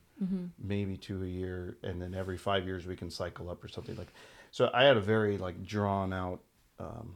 [0.59, 3.95] maybe two a year, and then every five years we can cycle up or something
[3.95, 4.13] like.
[4.51, 6.41] So I had a very like drawn out.
[6.79, 7.15] Um,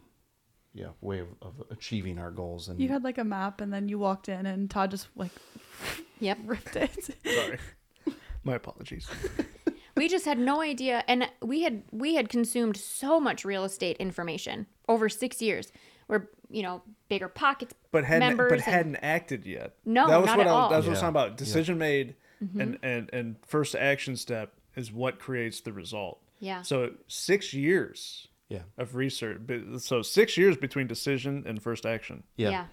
[0.74, 3.88] yeah, way of, of achieving our goals, and You had like a map and then
[3.88, 5.32] you walked in and Todd just like
[6.20, 6.40] Yep.
[6.44, 7.16] ripped it.
[7.26, 7.60] Sorry.
[8.44, 9.08] My apologies.
[10.06, 13.98] We just had no idea and we had we had consumed so much real estate
[13.98, 15.72] information over 6 years.
[16.08, 19.74] We're, you know, BiggerPockets But hadn't members but and- hadn't acted yet.
[19.84, 20.70] No, that was not what at I was, all.
[20.70, 21.02] that's what I was Yeah.
[21.02, 21.38] talking about.
[21.38, 22.62] Decision made Mm-hmm.
[22.62, 26.22] and, and and first action step is what creates the result.
[26.39, 26.62] Yeah.
[26.62, 29.41] So six years yeah, of research.
[29.80, 32.22] So six years between decision and first action.
[32.36, 32.68] yeah,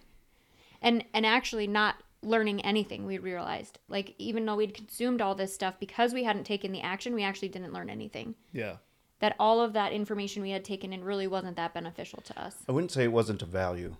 [0.82, 3.78] And and actually not learning anything we realized.
[3.88, 7.22] Like even though we'd consumed all this stuff because we hadn't taken the action, we
[7.24, 8.34] actually didn't learn anything.
[8.52, 8.76] Yeah.
[9.20, 12.56] That all of that information we had taken in really wasn't that beneficial to us.
[12.68, 13.96] I wouldn't say it wasn't a value.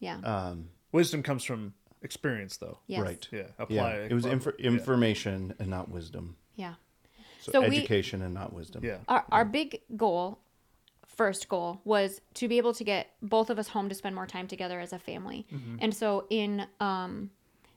[0.00, 0.16] Yeah.
[0.24, 2.78] Um, Wisdom comes from experience, though.
[2.86, 3.00] yes.
[3.02, 3.28] Right.
[3.30, 3.42] Yeah.
[3.68, 4.66] Yeah, it was infor- yeah.
[4.70, 6.36] information and not wisdom.
[6.56, 6.74] Yeah.
[7.40, 8.84] So, So we- education and not wisdom.
[8.84, 8.98] Yeah.
[9.08, 10.38] our, our big goal
[11.06, 14.26] first goal was to be able to get both of us home to spend more
[14.26, 15.46] time together as a family
[15.78, 17.30] and so in um,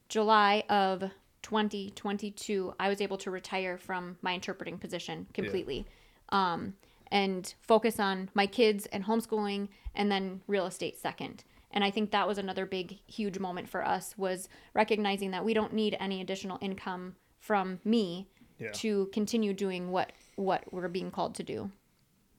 [0.10, 1.04] july of
[1.42, 5.86] 2022 i was able to retire from my interpreting position completely
[6.30, 6.74] um,
[7.12, 12.12] and focus on my kids and homeschooling and then real estate second and i think
[12.12, 16.22] that was another big huge moment for us was recognizing that we don't need any
[16.22, 18.72] additional income from me Yeah.
[18.72, 21.72] to continue doing what what we're being called to do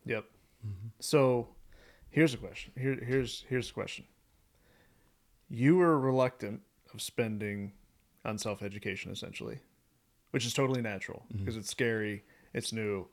[0.07, 0.25] Yep.
[1.01, 1.49] So,
[2.11, 2.73] here's a question.
[2.79, 4.05] Here, here's here's a question.
[5.49, 6.63] You were reluctant
[6.97, 7.73] of spending
[8.25, 9.61] on self education, essentially,
[10.31, 11.39] which is totally natural mm-hmm.
[11.39, 13.07] because it's scary, it's new.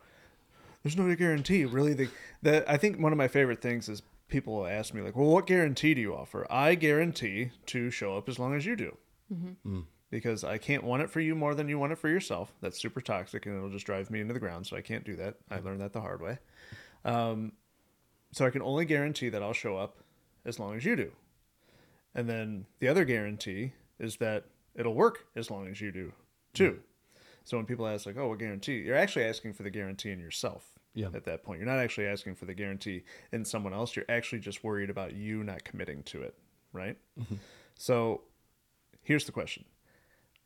[0.82, 1.93] There's no guarantee, really.
[1.93, 2.10] The
[2.41, 5.46] that I think one of my favorite things is people ask me like, "Well, what
[5.46, 8.98] guarantee do you offer?" I guarantee to show up as long as you do.
[9.32, 9.78] Mm-hmm.
[9.78, 9.86] Mm.
[10.10, 12.54] Because I can't want it for you more than you want it for yourself.
[12.62, 14.67] That's super toxic and it'll just drive me into the ground.
[14.67, 15.38] So I can't do that.
[15.50, 16.38] I learned that the hard way.
[17.04, 17.54] Um,
[18.32, 19.98] so I can only guarantee that I'll show up
[20.46, 21.12] as long as you do.
[22.15, 24.45] And then the other guarantee is that
[24.76, 26.13] it'll work as long as you do
[26.54, 26.71] too.
[26.71, 26.80] Hmm.
[27.45, 30.19] So when people ask like, "Oh, what guarantee?" You're actually asking for the guarantee in
[30.19, 30.73] yourself.
[30.95, 31.10] Yeah.
[31.13, 33.95] At that point, you're not actually asking for the guarantee in someone else.
[33.95, 36.36] You're actually just worried about you not committing to it,
[36.71, 36.97] right?
[37.19, 37.36] Mm-hmm.
[37.76, 38.21] So
[39.02, 39.65] here's the question: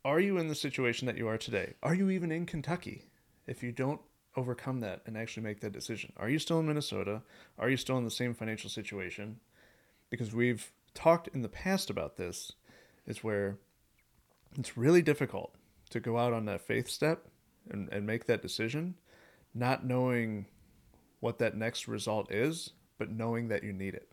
[0.04, 1.74] Are you in the situation that you are today?
[1.82, 3.04] Are you even in Kentucky?
[3.46, 4.00] If you don't
[4.36, 7.22] overcome that and actually make that decision, are you still in Minnesota?
[7.58, 9.40] Are you still in the same financial situation?
[10.10, 12.52] Because we've talked in the past about this,
[13.06, 13.58] is where
[14.58, 15.54] it's really difficult
[15.90, 17.28] to go out on that faith step
[17.70, 18.96] and, and make that decision,
[19.54, 20.46] not knowing
[21.20, 24.10] what that next result is, but knowing that you need it.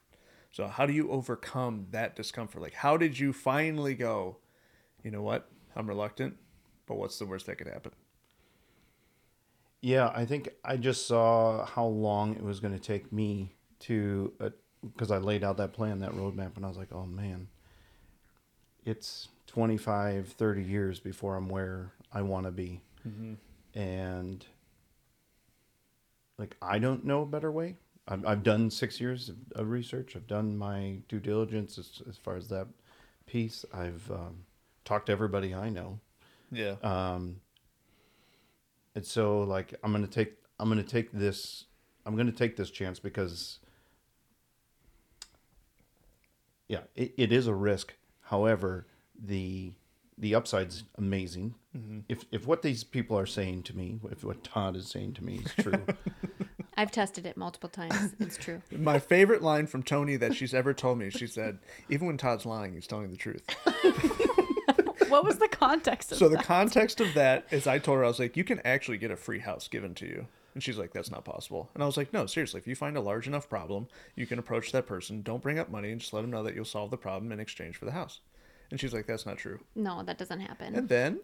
[0.51, 2.61] So how do you overcome that discomfort?
[2.61, 4.37] Like how did you finally go,
[5.03, 5.49] you know what?
[5.75, 6.35] I'm reluctant,
[6.85, 7.93] but what's the worst that could happen?
[9.81, 14.33] Yeah, I think I just saw how long it was going to take me to,
[14.93, 17.47] because I laid out that plan, that roadmap, and I was like, oh man,
[18.85, 22.81] it's 25, 30 years before I'm where I want to be.
[23.79, 24.45] And
[26.37, 27.75] like, I don't know a better way.
[28.07, 32.17] I've, I've done six years of, of research, I've done my due diligence as, as
[32.17, 32.67] far as that
[33.25, 33.65] piece.
[33.73, 34.45] I've um,
[34.83, 35.99] talked to everybody I know.
[36.51, 36.75] Yeah.
[36.83, 37.37] Um,
[38.95, 41.65] and so like I'm gonna take I'm gonna take this
[42.05, 43.59] I'm gonna take this chance because
[46.67, 47.93] yeah, it, it is a risk.
[48.21, 48.87] However,
[49.21, 49.73] the
[50.17, 51.55] the upside's amazing.
[51.75, 51.99] Mm-hmm.
[52.09, 55.23] If if what these people are saying to me, if what Todd is saying to
[55.23, 55.85] me is true,
[56.77, 58.13] I've tested it multiple times.
[58.19, 58.61] It's true.
[58.71, 62.45] My favorite line from Tony that she's ever told me, she said, even when Todd's
[62.45, 63.43] lying, he's telling the truth.
[65.09, 68.07] what was the context of So the context of that is I told her, I
[68.07, 70.27] was like, you can actually get a free house given to you.
[70.55, 71.69] And she's like, that's not possible.
[71.75, 74.39] And I was like, no, seriously, if you find a large enough problem, you can
[74.39, 75.21] approach that person.
[75.21, 77.39] Don't bring up money and just let them know that you'll solve the problem in
[77.39, 78.21] exchange for the house.
[78.71, 79.59] And she's like, that's not true.
[79.75, 80.73] No, that doesn't happen.
[80.75, 81.19] And then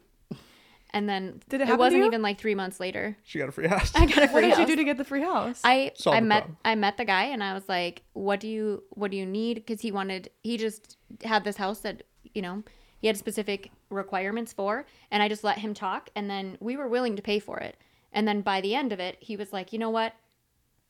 [0.93, 2.07] And then Did it it, happen to wasn't you?
[2.07, 3.15] even like three months later.
[3.23, 3.95] she got a free house.
[3.95, 4.67] I got a What free did you house.
[4.67, 5.61] do to get the free house?
[5.63, 6.57] I Solve I the met problem.
[6.65, 9.55] I met the guy and I was like, "What do you what do you need?"
[9.55, 12.63] Because he wanted he just had this house that you know
[12.99, 16.89] he had specific requirements for, and I just let him talk, and then we were
[16.89, 17.77] willing to pay for it.
[18.12, 20.13] And then by the end of it, he was like, "You know what?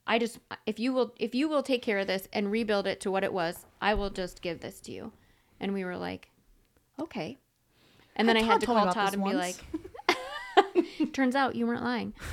[0.07, 2.99] I just if you will if you will take care of this and rebuild it
[3.01, 5.11] to what it was, I will just give this to you."
[5.59, 6.29] And we were like,
[6.99, 7.37] "Okay."
[8.15, 9.55] And then I, Todd had to call Todd and be like,
[11.13, 12.13] turns out you weren't lying.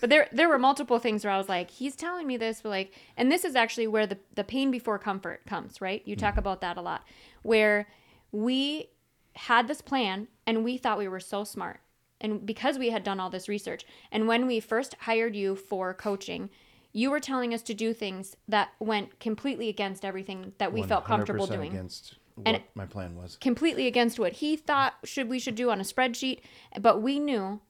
[0.00, 2.70] But there there were multiple things where I was like, he's telling me this, but
[2.70, 6.02] like and this is actually where the, the pain before comfort comes, right?
[6.04, 7.04] You talk about that a lot.
[7.42, 7.86] Where
[8.32, 8.88] we
[9.36, 11.78] had this plan and we thought we were so smart.
[12.22, 15.92] And because we had done all this research, and when we first hired you for
[15.92, 16.48] coaching,
[16.92, 21.04] you were telling us to do things that went completely against everything that we felt
[21.04, 21.72] comfortable 100% doing.
[21.72, 23.36] against what And- my plan was.
[23.40, 26.40] completely against what he thought should we should do on a spreadsheet
[26.80, 27.60] but we knew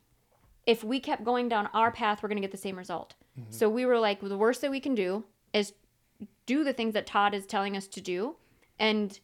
[0.66, 3.14] if we kept going down our path we're going to get the same result.
[3.38, 3.50] Mm-hmm.
[3.50, 5.72] So we were like well, the worst that we can do is
[6.46, 8.36] do the things that todd is telling us to do
[8.78, 9.18] and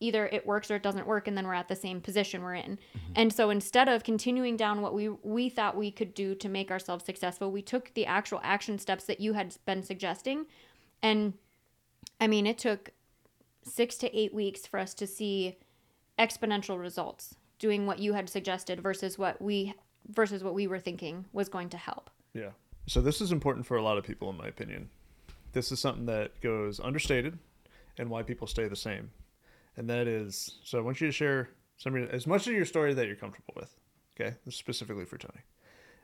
[0.00, 2.54] either it works or it doesn't work and then we're at the same position we're
[2.54, 3.12] in mm-hmm.
[3.14, 6.70] and so instead of continuing down what we we thought we could do to make
[6.70, 10.46] ourselves successful we took the actual action steps that you had been suggesting
[11.02, 11.32] and
[12.20, 12.90] i mean it took
[13.62, 15.56] six to eight weeks for us to see
[16.18, 19.74] exponential results doing what you had suggested versus what we
[20.08, 22.50] versus what we were thinking was going to help Yeah.
[22.88, 24.90] So this is important for a lot of people, in my opinion.
[25.52, 27.38] This is something that goes understated,
[27.98, 29.10] and why people stay the same.
[29.76, 32.64] And that is, so I want you to share some your, as much of your
[32.64, 33.74] story that you're comfortable with.
[34.18, 35.42] Okay, specifically for Tony,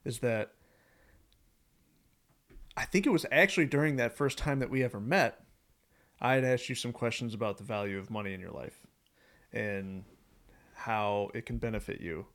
[0.04, 0.52] is that
[2.76, 5.44] I think it was actually during that first time that we ever met,
[6.20, 8.86] I had asked you some questions about the value of money in your life,
[9.52, 10.04] and
[10.74, 12.26] how it can benefit you.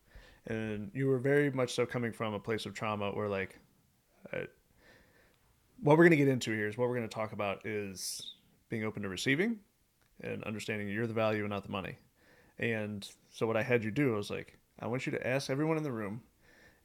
[0.48, 3.60] And you were very much so coming from a place of trauma where like
[4.34, 4.46] uh,
[5.82, 8.36] what we're going to get into here is what we're going to talk about is
[8.70, 9.60] being open to receiving
[10.22, 11.98] and understanding you're the value and not the money.
[12.60, 15.50] And so what I had you do, I was like, I want you to ask
[15.50, 16.22] everyone in the room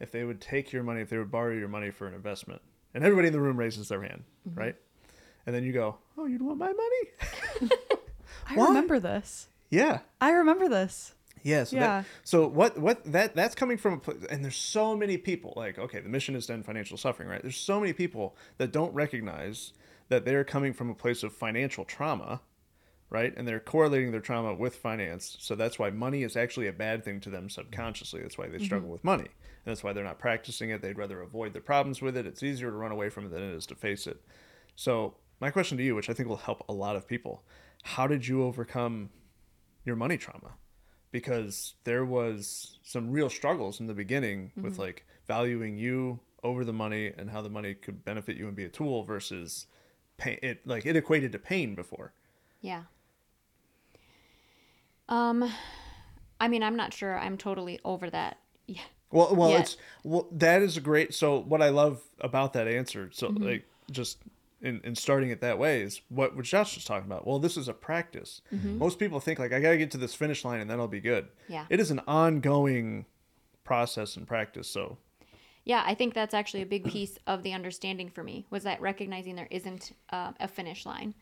[0.00, 2.60] if they would take your money, if they would borrow your money for an investment.
[2.94, 4.58] And everybody in the room raises their hand, mm-hmm.
[4.58, 4.76] right?
[5.46, 7.70] And then you go, "Oh, you'd want my money?"
[8.48, 8.68] I Why?
[8.68, 9.48] remember this.
[9.70, 10.00] yeah.
[10.20, 11.14] I remember this.
[11.42, 11.64] Yeah.
[11.64, 11.86] So, Yeah.
[11.86, 15.54] That, so what what that that's coming from a place, and there's so many people
[15.56, 17.42] like okay, the mission is to end financial suffering, right?
[17.42, 19.72] There's so many people that don't recognize
[20.08, 22.40] that they're coming from a place of financial trauma,
[23.12, 23.34] right?
[23.36, 25.36] And they're correlating their trauma with finance.
[25.38, 28.22] So that's why money is actually a bad thing to them subconsciously.
[28.22, 28.64] That's why they mm-hmm.
[28.64, 29.26] struggle with money.
[29.64, 30.80] And that's why they're not practicing it.
[30.80, 32.26] They'd rather avoid the problems with it.
[32.26, 34.22] It's easier to run away from it than it is to face it.
[34.76, 37.44] So my question to you, which I think will help a lot of people,
[37.82, 39.10] how did you overcome
[39.84, 40.54] your money trauma?
[41.10, 44.82] Because there was some real struggles in the beginning with mm-hmm.
[44.82, 48.64] like valuing you over the money and how the money could benefit you and be
[48.64, 49.66] a tool versus
[50.16, 50.38] pain.
[50.42, 52.14] It like it equated to pain before.
[52.62, 52.84] yeah
[55.12, 55.52] um
[56.40, 59.60] i mean i'm not sure i'm totally over that yeah Well, well, Yeah.
[59.60, 61.12] it's well that is a great.
[61.14, 63.44] So what I love about that answer, so Mm-hmm.
[63.44, 64.18] like just
[64.62, 67.26] in, in starting it that way is what what Josh was talking about.
[67.26, 68.40] Well, this is a practice.
[68.52, 70.88] Most people think like I got to get to this finish line and then I'll
[70.88, 71.24] be good.
[71.26, 71.52] Mm-hmm.
[71.52, 71.66] Yeah.
[71.68, 73.04] it is an ongoing
[73.64, 74.66] process and practice.
[74.68, 74.96] So
[75.64, 78.80] yeah i think that's actually a big piece of the understanding for me was that
[78.80, 81.14] recognizing there isn't uh, a finish line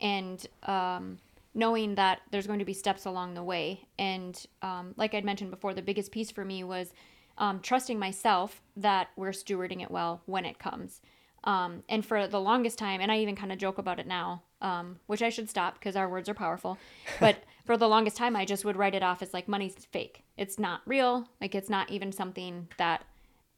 [0.00, 1.18] and um,
[1.54, 3.86] knowing that there's going to be steps along the way.
[3.98, 6.92] And um, like I'd mentioned before, the biggest piece for me was
[7.38, 11.00] um, trusting myself that we're stewarding it well when it comes.
[11.44, 14.42] Um, and for the longest time, and I even kind of joke about it now,
[14.60, 16.78] um, which I should stop because our words are powerful.
[17.20, 20.22] But for the longest time, I just would write it off as like money's fake.
[20.36, 21.28] It's not real.
[21.40, 23.04] Like it's not even something that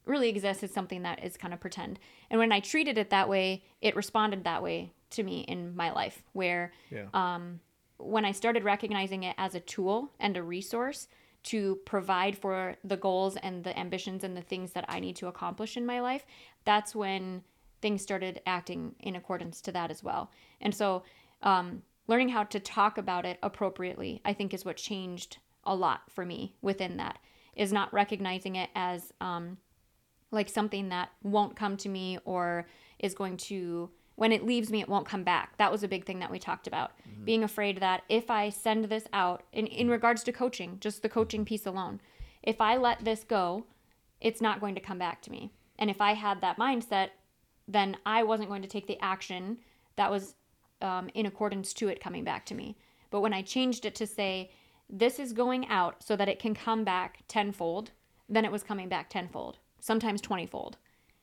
[0.05, 0.63] really exists.
[0.63, 1.99] It's something that is kind of pretend.
[2.29, 5.91] And when I treated it that way, it responded that way to me in my
[5.91, 7.05] life, where Yeah.
[7.13, 7.59] um,
[7.97, 11.07] when I started recognizing it as a tool and a resource
[11.43, 15.27] to provide for the goals and the ambitions and the things that I need to
[15.27, 16.25] accomplish in my life,
[16.65, 17.43] that's when
[17.81, 20.31] things started acting in accordance to that as well.
[20.59, 21.03] And so,
[21.43, 26.01] um, learning how to talk about it appropriately, I think, is what changed a lot
[26.09, 27.19] for me within that.
[27.55, 29.57] Is not recognizing it as um,
[30.31, 32.67] like something that won't come to me or
[32.99, 35.57] is going to when it leaves me it won't come back.
[35.57, 36.91] That was a big thing that we talked about.
[37.23, 41.09] Being afraid that if i send this out in, in regards to coaching just the
[41.09, 41.99] coaching piece alone
[42.43, 43.65] if i let this go
[44.21, 45.51] it's not going to come back to me.
[45.79, 47.09] And if i had that mindset
[47.67, 49.57] then i wasn't going to take the action
[49.95, 50.35] that was
[50.81, 52.77] um, in accordance to it coming back to me.
[53.09, 54.51] But when i changed it to say
[54.89, 57.91] this is going out so that it can come back tenfold
[58.29, 60.77] then it was coming back tenfold sometimes 20 fold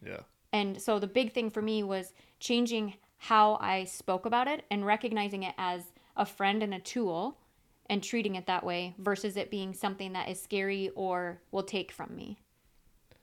[0.04, 0.20] Yeah.
[0.52, 2.12] and so the big thing for me was
[2.52, 5.84] changing how I spoke about it and recognizing it as
[6.16, 7.38] a friend and a tool
[7.86, 11.92] and treating it that way versus it being something that is scary or will take
[11.92, 12.40] from me.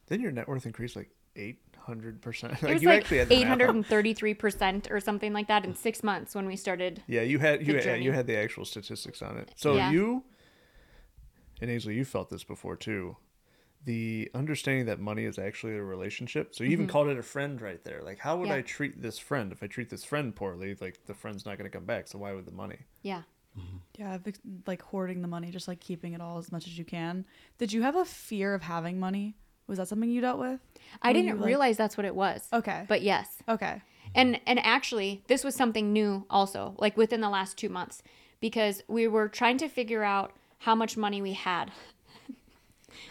[0.07, 2.53] Then your net worth increased like eight hundred percent.
[2.63, 3.75] It was you like actually had the math up.
[3.75, 7.03] 833% or something like that in six months when we started.
[7.07, 9.51] Yeah, you had you had, you had the actual statistics on it.
[9.55, 9.91] So Yeah.
[9.91, 10.23] you
[11.61, 13.17] and Aisley, you felt this before too.
[13.85, 16.53] The understanding that money is actually a relationship.
[16.53, 18.01] So you even called it a friend right there.
[18.03, 18.51] Like, how would Mm-hmm.
[18.53, 18.57] Yeah.
[18.57, 19.51] I treat this friend?
[19.51, 22.07] If I treat this friend poorly, like the friend's not going to come back.
[22.07, 22.79] So why would the money?
[23.01, 23.21] Yeah.
[23.97, 24.25] Yeah, I've
[24.67, 27.25] like hoarding the money, just like keeping it all as much as you can.
[27.57, 29.35] Did you have a fear of having money?
[29.67, 30.59] Was that something you dealt with?
[31.01, 32.47] I didn't you, like- realize that's what it was.
[32.53, 32.85] Okay.
[32.87, 33.37] But yes.
[33.49, 33.81] Okay.
[34.15, 38.01] And and actually, this was something new also, like within the last 2 months
[38.39, 41.71] because we were trying to figure out how much money we had.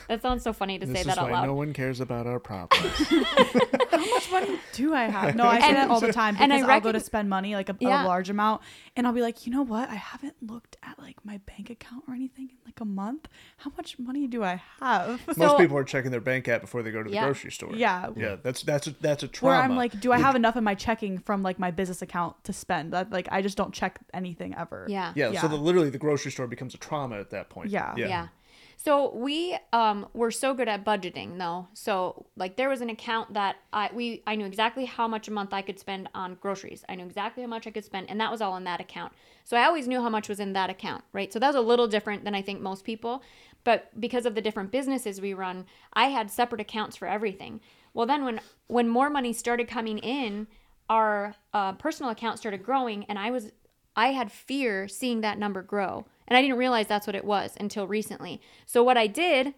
[0.09, 1.47] That sounds so funny to This say that out why loud.
[1.47, 2.85] no one cares about our problems.
[3.91, 5.35] How much money do I have?
[5.35, 7.29] No, I say And- that all the time and because I I'll go to spend
[7.29, 8.05] money, like a, Yeah.
[8.05, 8.63] a large amount,
[8.97, 9.89] and I'll be like, you know what?
[9.89, 13.29] I haven't looked at like my bank account or anything in like a month.
[13.59, 15.21] How much money do I have?
[15.37, 17.25] Most So- people are checking their bank app before they go to the Yeah.
[17.25, 17.71] grocery store.
[17.75, 18.11] yeah.
[18.17, 19.55] Yeah, that's that's a, that's a trauma.
[19.57, 22.43] Where I'm like, do I have enough in my checking from like my business account
[22.45, 22.93] to spend?
[22.93, 24.87] That like I just don't check anything ever.
[24.89, 25.13] yeah.
[25.15, 25.41] yeah, yeah.
[25.41, 27.71] so the, literally the grocery store becomes a trauma at that point.
[27.71, 27.95] Yeah.
[27.97, 28.29] Yeah.
[28.81, 31.67] So we um were so good at budgeting though.
[31.75, 35.33] So like there was an account that I we I knew exactly how much a
[35.33, 36.85] month I could spend on groceries.
[36.89, 39.13] I knew exactly how much I could spend and that was all in that account.
[39.43, 41.33] So I always knew how much was in that account, right?
[41.33, 43.21] So that was a little different than I think most people.
[43.65, 47.61] But because of the different businesses we run, I had separate accounts for everything.
[47.95, 50.47] Well, then when when more money started coming in,
[50.89, 53.51] our uh, personal account started growing and I was
[53.97, 56.07] I had fear seeing that number grow.
[56.29, 58.41] And I didn't realize that's what it was until recently.
[58.67, 59.55] So what I did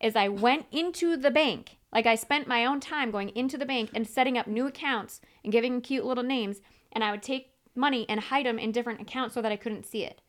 [0.00, 1.78] is I went into the bank.
[1.92, 5.20] Like I spent my own time going into the bank and setting up new accounts
[5.42, 6.60] and giving them cute little names.
[6.92, 9.86] And I would take money and hide them in different accounts so that I couldn't
[9.86, 10.20] see it.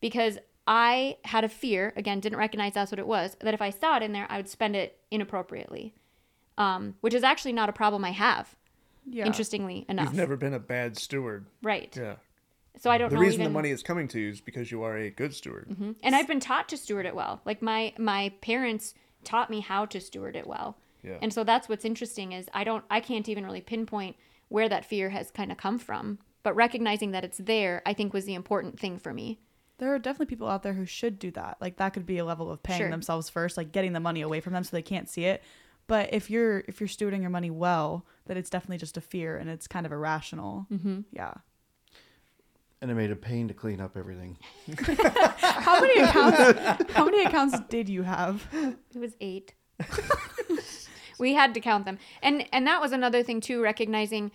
[0.00, 3.70] Because I had a fear, again, didn't recognize that's what it was, that if I
[3.70, 5.94] saw it in there, I would spend it inappropriately.
[6.58, 8.54] Um, which is actually not a problem I have,
[9.06, 9.24] Yeah.
[9.26, 10.06] interestingly enough.
[10.06, 11.46] You've never been a bad steward.
[11.62, 11.94] right.
[11.96, 12.16] Yeah.
[12.78, 13.52] So I don't The know reason even...
[13.52, 15.76] the money is coming to you is because you are a good steward.
[16.02, 17.40] and I've been taught to steward it well.
[17.44, 20.78] Like my my parents taught me how to steward it well.
[21.02, 21.18] Yeah.
[21.22, 24.16] And so that's what's interesting is I don't I can't even really pinpoint
[24.48, 28.12] where that fear has kind of come from, but recognizing that it's there, I think
[28.12, 29.40] was the important thing for me.
[29.78, 31.56] There are definitely people out there who should do that.
[31.60, 32.90] Like that could be a level of paying Sure.
[32.90, 35.42] themselves first, like getting the money away from them so they can't see it.
[35.86, 39.36] But if you're if you're stewarding your money well, then it's definitely just a fear
[39.36, 40.66] and it's kind of irrational.
[40.72, 41.00] Mm-hmm.
[41.12, 41.34] Yeah.
[42.82, 44.38] And it made a pain to clean up everything.
[45.38, 46.92] How many accounts?
[46.94, 48.46] how many accounts did you have?
[48.52, 49.52] It was 8.
[51.18, 51.98] we had to count them.
[52.22, 54.32] And and that was another thing too recognizing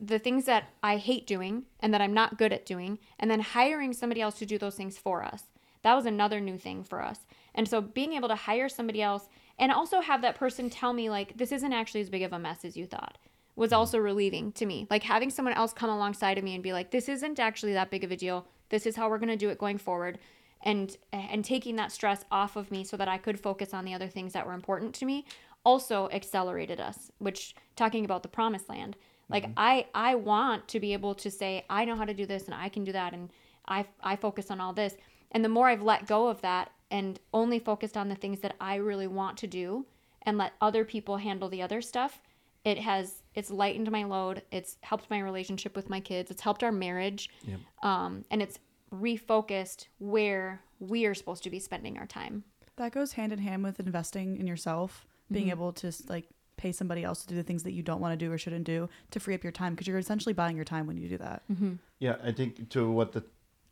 [0.00, 3.40] the things that I hate doing and that I'm not good at doing and then
[3.40, 5.44] hiring somebody else to do those things for us.
[5.82, 7.20] That was another new thing for us.
[7.54, 9.28] And so being able to hire somebody else
[9.58, 12.38] and also have that person tell me like this isn't actually as big of a
[12.38, 13.18] mess as you thought
[13.56, 13.78] was mm-hmm.
[13.78, 14.86] also relieving to me.
[14.90, 17.90] Like having someone else come alongside of me and be like this isn't actually that
[17.90, 18.46] big of a deal.
[18.68, 20.18] This is how we're going to do it going forward
[20.62, 23.94] and and taking that stress off of me so that I could focus on the
[23.94, 25.24] other things that were important to me
[25.64, 28.96] also accelerated us which talking about the promised land
[29.28, 29.54] like mm-hmm.
[29.56, 32.54] I I want to be able to say I know how to do this and
[32.54, 33.30] I can do that and
[33.66, 34.96] I, I focus on all this.
[35.30, 38.54] And the more I've let go of that and only focused on the things that
[38.60, 39.86] I really want to do
[40.22, 42.20] and let other people handle the other stuff,
[42.64, 44.42] it has it's lightened my load.
[44.50, 46.30] It's helped my relationship with my kids.
[46.30, 47.30] It's helped our marriage.
[47.82, 48.58] Um, and it's
[48.94, 52.44] refocused where we are supposed to be spending our time.
[52.76, 57.02] That goes hand in hand with investing in yourself, being able to like pay somebody
[57.02, 59.18] else to do the things that you don't want to do or shouldn't do to
[59.18, 61.42] free up your time because you're essentially buying your time when you do that.
[61.98, 63.24] Yeah, I think to what the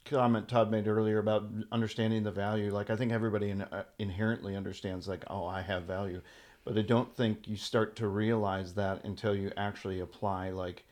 [0.06, 4.56] comment Todd made earlier about understanding the value, like I think everybody in, uh, inherently
[4.56, 6.22] understands, like, oh, I have value.
[6.64, 10.84] But I don't think you start to realize that until you actually apply, like,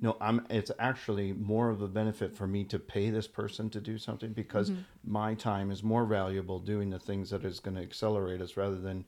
[0.00, 0.44] no, I'm.
[0.50, 4.32] It's actually more of a benefit for me to pay this person to do something
[4.32, 4.82] because mm-hmm.
[5.04, 8.78] my time is more valuable doing the things that is going to accelerate us rather
[8.78, 9.04] than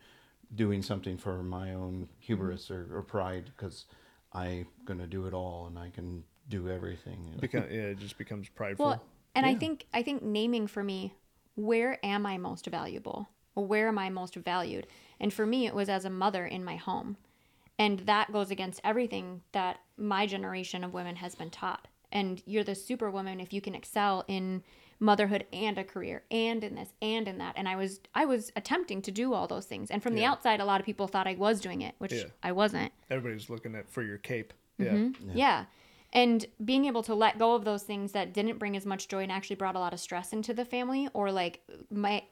[0.54, 3.86] doing something for my own hubris or, or pride because
[4.32, 7.34] I'm going to do it all and I can do everything.
[7.40, 8.86] Become, yeah, it just becomes prideful.
[8.86, 9.02] Well,
[9.34, 11.14] and I think I think naming for me,
[11.56, 13.28] where am I most valuable?
[13.54, 14.86] Or where am I most valued?
[15.20, 17.16] And for me, it was as a mother in my home.
[17.78, 21.88] And that goes against everything that my generation of women has been taught.
[22.12, 24.62] And you're the superwoman if you can excel in
[24.98, 27.54] motherhood and a career and in this and in that.
[27.58, 29.90] And I was I was attempting to do all those things.
[29.90, 30.30] And from the Yeah.
[30.30, 32.24] outside a lot of people thought I was doing it, which Yeah.
[32.42, 32.92] I wasn't.
[33.10, 34.54] Everybody's looking at for your cape.
[34.78, 34.92] Yeah.
[34.92, 35.36] Mm-hmm.
[35.36, 35.64] Yeah.
[36.14, 39.22] And being able to let go of those things that didn't bring as much joy
[39.22, 41.60] and actually brought a lot of stress into the family or like
[41.90, 42.22] my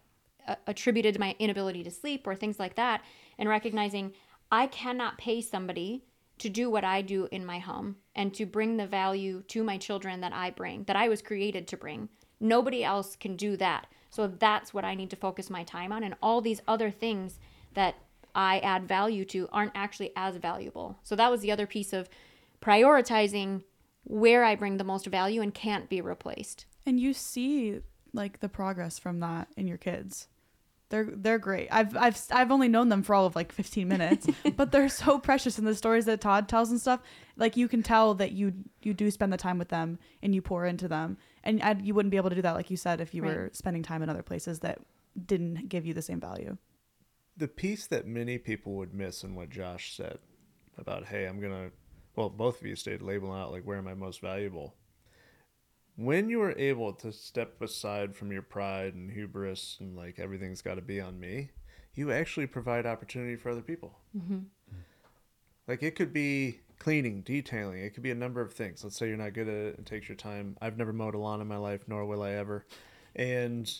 [0.66, 3.02] attributed to my inability to sleep or things like that
[3.38, 4.12] and recognizing
[4.50, 6.04] I cannot pay somebody
[6.38, 9.78] to do what I do in my home and to bring the value to my
[9.78, 12.08] children that I bring, that I was created to bring.
[12.40, 13.86] Nobody else can do that.
[14.10, 17.38] So that's what I need to focus my time on and all these other things
[17.74, 17.96] that
[18.34, 20.98] I add value to aren't actually as valuable.
[21.02, 22.08] So that was the other piece of
[22.60, 23.62] prioritizing
[24.04, 26.66] where I bring the most value and can't be replaced.
[26.84, 27.80] And you see
[28.12, 30.28] like the progress from that in your kids.
[30.94, 31.66] They're they're great.
[31.72, 35.18] I've I've I've only known them for all of like 15 minutes, but they're so
[35.18, 37.00] precious in the stories that Todd tells and stuff.
[37.36, 40.40] Like you can tell that you you do spend the time with them and you
[40.40, 41.16] pour into them.
[41.42, 43.34] And I, you wouldn't be able to do that like you said if you Right.
[43.34, 44.78] were spending time in other places that
[45.26, 46.56] didn't give you the same value.
[47.36, 50.18] the piece that many people would miss in what Josh said
[50.78, 51.70] about, hey, I'm gonna,
[52.14, 54.74] well, both of you stayed labeling out like where am I most valuable.
[55.96, 60.62] When you are able to step aside from your pride and hubris and like everything's
[60.62, 61.50] got to be on me,
[61.94, 63.98] you actually provide opportunity for other people.
[64.16, 64.38] Mm-hmm.
[65.68, 67.82] Like it could be cleaning, detailing.
[67.82, 68.82] It could be a number of things.
[68.82, 69.78] Let's say you're not good at it.
[69.78, 70.56] It takes your time.
[70.60, 72.66] I've never mowed a lawn in my life, nor will I ever.
[73.14, 73.72] And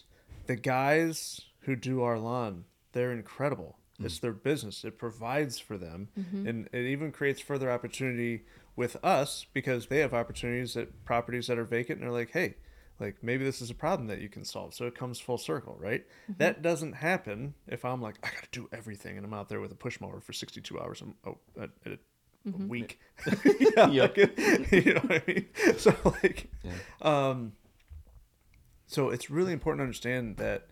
[0.46, 3.78] the guys who do our lawn, they're incredible.
[4.00, 4.22] It's mm.
[4.22, 4.84] their business.
[4.84, 6.48] It provides for them, mm-hmm.
[6.48, 8.44] and it even creates further opportunity
[8.76, 12.54] with us because they have opportunities at properties that are vacant, and they're like, "Hey,
[13.00, 15.76] like maybe this is a problem that you can solve." So it comes full circle,
[15.78, 16.04] right?
[16.38, 19.60] That doesn't happen if I'm like, "I got to do everything," and I'm out there
[19.60, 21.92] with a push mower for 62 hours a, oh, a, a,
[22.52, 22.98] a week.
[23.60, 24.16] yeah, Yep.
[24.16, 25.46] like, you know what I mean?
[25.78, 26.72] So like, Yeah.
[27.02, 27.52] um,
[28.86, 30.66] so it's really important to understand that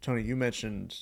[0.00, 0.96] Tony, you mentioned,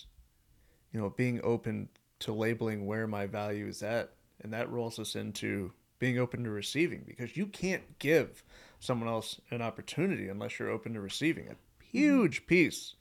[0.93, 1.89] you know, being open
[2.21, 4.13] to labeling where my value is at,
[4.43, 8.43] and that rolls us into being open to receiving because you can't give
[8.79, 11.49] someone else an opportunity unless you're open to receiving.
[11.49, 12.95] A huge piece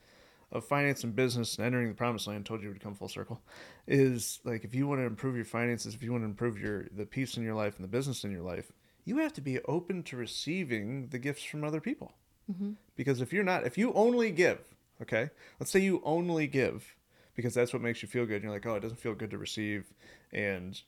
[0.51, 3.41] of finance and business and entering the promised land told you would come full circle
[3.87, 6.87] is like if you want to improve your finances if you want to improve your
[6.95, 8.71] the peace in your life and the business in your life
[9.05, 12.13] you have to be open to receiving the gifts from other people.
[12.51, 12.71] Mm-hmm.
[12.95, 14.59] Because if you're not if you only give
[15.01, 15.29] okay?
[15.59, 16.95] Let's say you only give
[17.35, 19.31] because that's what makes you feel good and you're like oh it doesn't feel good
[19.31, 19.93] to receive
[20.33, 20.81] and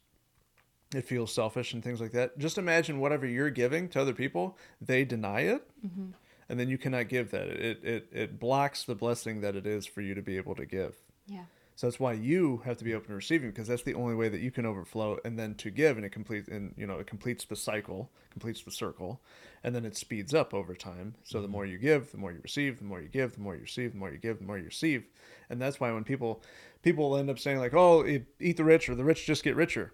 [0.93, 4.57] it feels selfish and things like that just imagine whatever you're giving to other people
[4.81, 6.07] they deny it mm-hmm.
[6.49, 9.85] and then you cannot give that it, it it blocks the blessing that it is
[9.85, 10.95] for you to be able to give
[11.27, 11.43] Yeah.
[11.75, 14.29] so that's why you have to be open to receiving because that's the only way
[14.29, 17.07] that you can overflow and then to give and it completes and you know it
[17.07, 19.21] completes the cycle, completes the circle,
[19.63, 21.15] and then it speeds up over time.
[21.23, 21.53] So the mm-hmm.
[21.53, 23.91] more you give, the more you receive, the more you give, the more you receive,
[23.91, 25.05] the more you give, the more you receive.
[25.49, 26.41] And that's why when people
[26.81, 29.55] people end up saying like, "Oh, eat eat the rich or the rich just get
[29.55, 29.93] richer."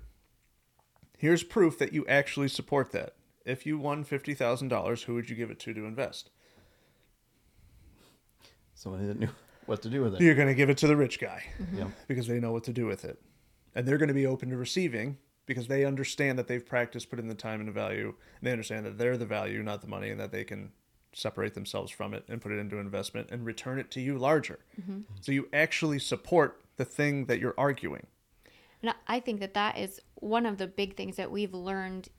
[1.18, 3.15] Here's proof that you actually support that.
[3.45, 6.30] If you won $50,000, who would you give it to to invest?
[8.76, 9.30] Somebody that knew
[9.65, 10.22] what to do with it.
[10.22, 11.43] You're going to give it to the rich guy.
[11.61, 11.78] Mm-hmm.
[11.78, 11.88] Yeah.
[12.07, 13.20] because they know what to do with it.
[13.74, 17.20] And they're going to be open to receiving because they understand that they've practiced, put
[17.20, 18.13] in the time and the value.
[18.39, 20.72] And they understand that they're the value, not the money, and that they can
[21.13, 24.59] separate themselves from it and put it into investment and return it to you larger.
[24.80, 24.99] Mm-hmm.
[25.22, 28.07] So you actually support the thing that you're arguing.
[28.82, 32.09] And I- think that that is one of the big things that we've learned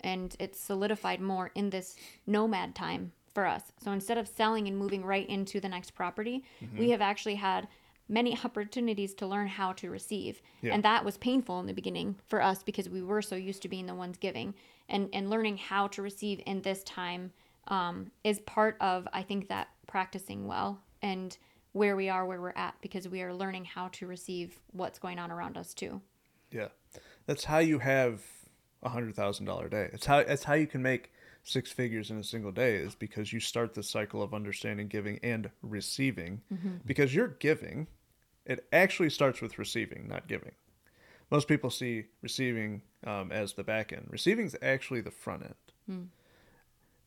[0.00, 1.96] and it's solidified more in this
[2.26, 3.62] nomad time for us.
[3.82, 6.78] So instead of selling and moving right into the next property, Mm-hmm.
[6.78, 7.66] we have actually had
[8.08, 10.40] many opportunities to learn how to receive.
[10.62, 10.72] Yeah.
[10.74, 13.68] And that was painful in the beginning for us because we were so used to
[13.68, 14.54] being the ones giving.
[14.88, 17.32] And and learning how to receive in this time
[17.66, 21.36] um, is part of I think that practicing well and
[21.72, 25.18] where we are where we're at because we are learning how to receive what's going
[25.18, 26.00] on around us too.
[26.50, 26.68] Yeah,
[27.26, 28.22] that's how you have
[28.82, 29.90] a hundred thousand dollar day.
[29.92, 31.12] It's how that's how you can make
[31.44, 35.18] six figures in a single day is because you start the cycle of understanding, giving,
[35.22, 36.42] and receiving.
[36.86, 37.86] Because you're giving,
[38.44, 40.52] it actually starts with receiving, not giving.
[41.30, 44.06] Most people see receiving um, as the back end.
[44.10, 45.54] Receiving is actually the front end.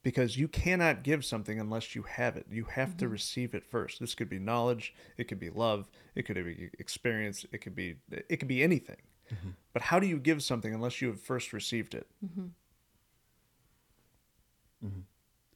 [0.03, 2.47] Because you cannot give something unless you have it.
[2.49, 3.11] You have to mm-hmm.
[3.11, 3.99] receive it first.
[3.99, 7.97] This could be knowledge, it could be love, it could be experience, it could be
[8.09, 8.97] it could be anything.
[9.31, 9.49] Mm-hmm.
[9.73, 12.07] But how do you give something unless you have first received it?
[12.25, 12.47] Mm-hmm.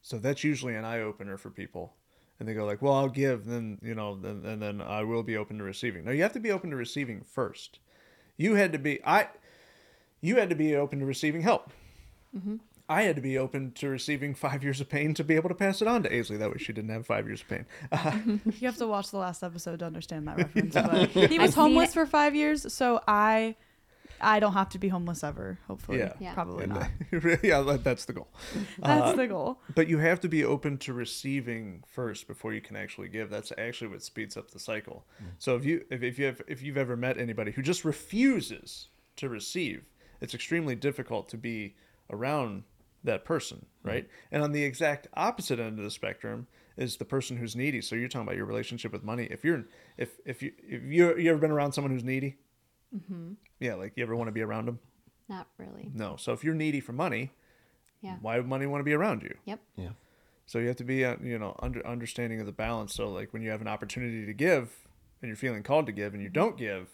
[0.02, 1.94] So that's usually an eye opener for people,
[2.38, 5.24] and they go like, "Well, I'll give, then you know, then and then I will
[5.24, 7.80] be open to receiving." No, you have to be open to receiving first.
[8.36, 9.28] You had to be I.
[10.20, 11.72] You had to be open to receiving help.
[12.88, 15.54] I had to be open to receiving five years of pain to be able to
[15.56, 16.38] pass it on to Aisley.
[16.38, 17.66] That way, she didn't have five years of pain.
[18.60, 20.74] You have to watch the last episode to understand that reference.
[20.74, 23.56] But he was I've homeless for five years, so I,
[24.20, 25.58] I don't have to be homeless ever.
[25.66, 26.12] Hopefully, Yeah.
[26.20, 26.34] Yeah.
[26.34, 26.88] probably And not.
[27.10, 28.28] that- yeah, that's the goal.
[28.82, 29.58] Uh, that's the goal.
[29.74, 33.30] But you have to be open to receiving first before you can actually give.
[33.30, 35.04] That's actually what speeds up the cycle.
[35.20, 35.26] Mm.
[35.38, 38.88] So if you if, if you have if you've ever met anybody who just refuses
[39.16, 39.84] to receive,
[40.20, 41.74] it's extremely difficult to be
[42.10, 42.62] around
[43.06, 44.08] that person, right?
[44.30, 46.46] And on the exact opposite end of the spectrum
[46.76, 47.80] is the person who's needy.
[47.80, 49.26] So you're talking about your relationship with money.
[49.30, 49.64] If you're
[49.96, 52.36] if if you if you you ever been around someone who's needy?
[52.94, 53.32] Mm-hmm.
[53.60, 54.78] Yeah, like you ever want to be around them?
[55.28, 55.90] Not really.
[55.94, 56.16] No.
[56.16, 57.32] So if you're needy for money,
[58.00, 58.16] Yeah.
[58.20, 59.34] why would money want to be around you?
[59.46, 59.60] Yep.
[59.76, 59.88] Yeah.
[60.46, 62.94] So you have to be, uh, you know, under understanding of the balance.
[62.94, 64.86] So like when you have an opportunity to give
[65.20, 66.88] and you're feeling called to give and you don't give,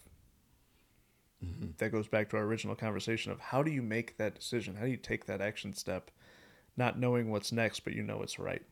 [1.78, 4.76] that goes back to our original conversation of how do you make that decision?
[4.76, 6.10] How do you take that action step,
[6.76, 8.62] not knowing what's next, but you know it's right.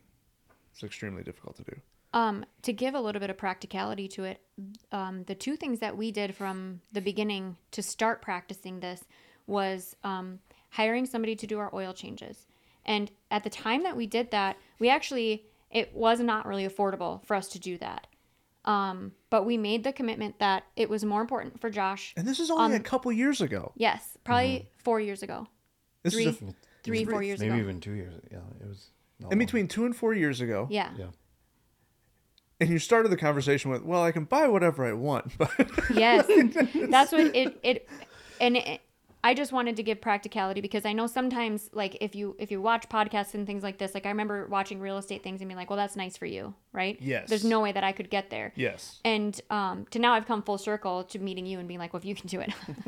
[0.73, 1.81] It's extremely difficult to do.
[2.12, 4.41] Um, to give a little bit of practicality to it,
[4.91, 9.05] um, the two things that we did from the beginning to start practicing this
[9.47, 10.41] was um,
[10.71, 12.47] hiring somebody to do our oil changes.
[12.85, 17.25] And at the time that we did that, we actually, it was not really affordable
[17.27, 18.07] for us to do that.
[18.65, 22.13] Um, but we made the commitment that it was more important for Josh.
[22.17, 23.73] And this is only a Um, couple years ago.
[23.77, 25.47] Yes, probably four years ago.
[26.03, 27.57] This three, is a, three, four years Maybe ago.
[27.57, 28.15] Maybe even two years.
[28.31, 28.91] Yeah, it was.
[29.19, 29.47] not in long.
[29.47, 30.67] between two and four years ago.
[30.71, 30.91] Yeah.
[30.99, 31.07] Yeah.
[32.61, 35.51] And you started the conversation with, "Well, I can buy whatever I want," but
[35.95, 36.27] Yes,
[36.91, 37.89] that's what it it
[38.39, 38.81] and it,
[39.23, 42.62] I just wanted to give practicality because I know sometimes like if you if you
[42.62, 45.59] watch podcasts and things like this, like I remember watching real estate things and being
[45.59, 46.97] like, well, that's nice for you, right?
[47.01, 47.29] Yes.
[47.29, 48.53] There's no way that I could get there.
[48.57, 51.93] yes, And um, to now I've come full circle to meeting you and being like,
[51.93, 52.51] well, if you can do it,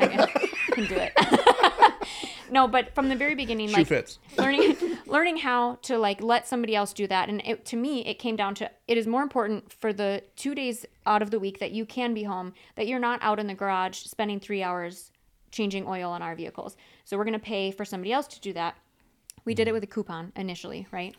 [0.00, 0.26] I
[0.72, 1.12] can, do it.
[2.50, 4.18] no, but from the very beginning, shoe like fits.
[4.36, 4.76] learning
[5.06, 8.36] learning how to like let somebody else do that and it, to me it came
[8.36, 11.70] down to it is more important for the two days out of the week that
[11.70, 15.10] you can be home that you're not out in the garage spending three hours
[15.58, 16.76] changing oil on our vehicles.
[17.04, 18.76] So we're going to pay for somebody else to do that.
[19.44, 21.14] We did it with a coupon initially right?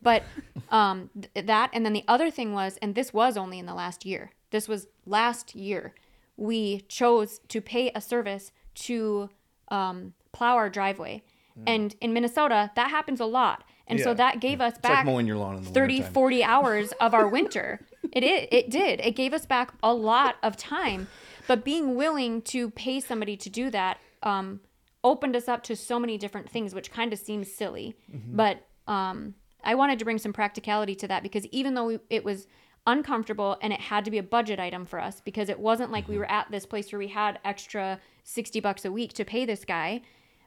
[0.00, 0.22] But
[0.70, 3.74] um, th- that and then the other thing was and this was only in the
[3.74, 5.94] last year this was last year
[6.36, 9.28] we chose to pay a service to
[9.68, 11.22] um, plow our driveway.
[11.66, 13.64] And in minnesota that happens a lot.
[13.88, 16.12] And so that gave us It's like back mowing your lawn in the 30 wintertime.
[16.14, 17.68] 40 hours of our winter.
[18.10, 19.00] It, it it did.
[19.00, 21.08] It gave us back a lot of time
[21.46, 24.60] but being willing to pay somebody to do that um,
[25.04, 27.96] opened us up to so many different things which kind of seems silly.
[28.36, 29.34] But um,
[29.64, 32.48] i wanted to bring some practicality to that because even though we, it was
[32.84, 36.08] uncomfortable and it had to be a budget item for us because it wasn't like
[36.08, 39.44] we were at this place where we had extra 60 bucks a week to pay
[39.44, 40.02] this guy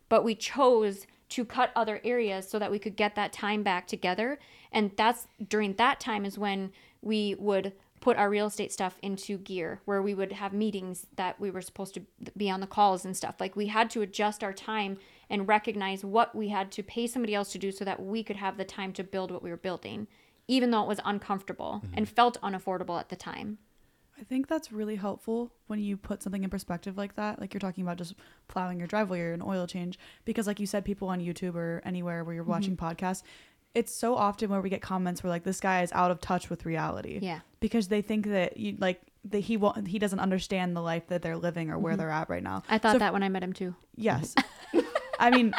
[0.09, 3.87] but we chose to cut other areas so that we could get that time back
[3.87, 4.39] together.
[4.71, 6.71] And that's during that time is when
[7.01, 7.73] we would
[8.05, 11.59] put our real estate stuff into gear where we would have meetings that we were
[11.59, 12.01] supposed to
[12.37, 14.95] be on the calls and stuff like we had to adjust our time
[15.27, 18.35] and recognize what we had to pay somebody else to do so that we could
[18.35, 20.05] have the time to build what we were building
[20.47, 21.95] even though it was uncomfortable mm-hmm.
[21.97, 23.57] and felt unaffordable at the time
[24.19, 27.41] I think that's really helpful when you put something in perspective like that.
[27.41, 28.15] Like you're talking about just
[28.47, 29.99] plowing your driveway or an oil change.
[30.23, 32.87] Because, like you said, people on YouTube or anywhere where you're watching mm-hmm.
[32.87, 33.23] podcasts,
[33.75, 36.49] it's so often where we get comments where like this guy is out of touch
[36.49, 37.19] with reality.
[37.21, 37.41] Yeah.
[37.59, 41.21] Because they think that you like that he won't he doesn't understand the life that
[41.21, 41.99] they're living or where mm-hmm.
[41.99, 42.63] they're at right now.
[42.69, 44.35] i thought So- that when i met him too Yes.
[45.19, 45.53] I mean,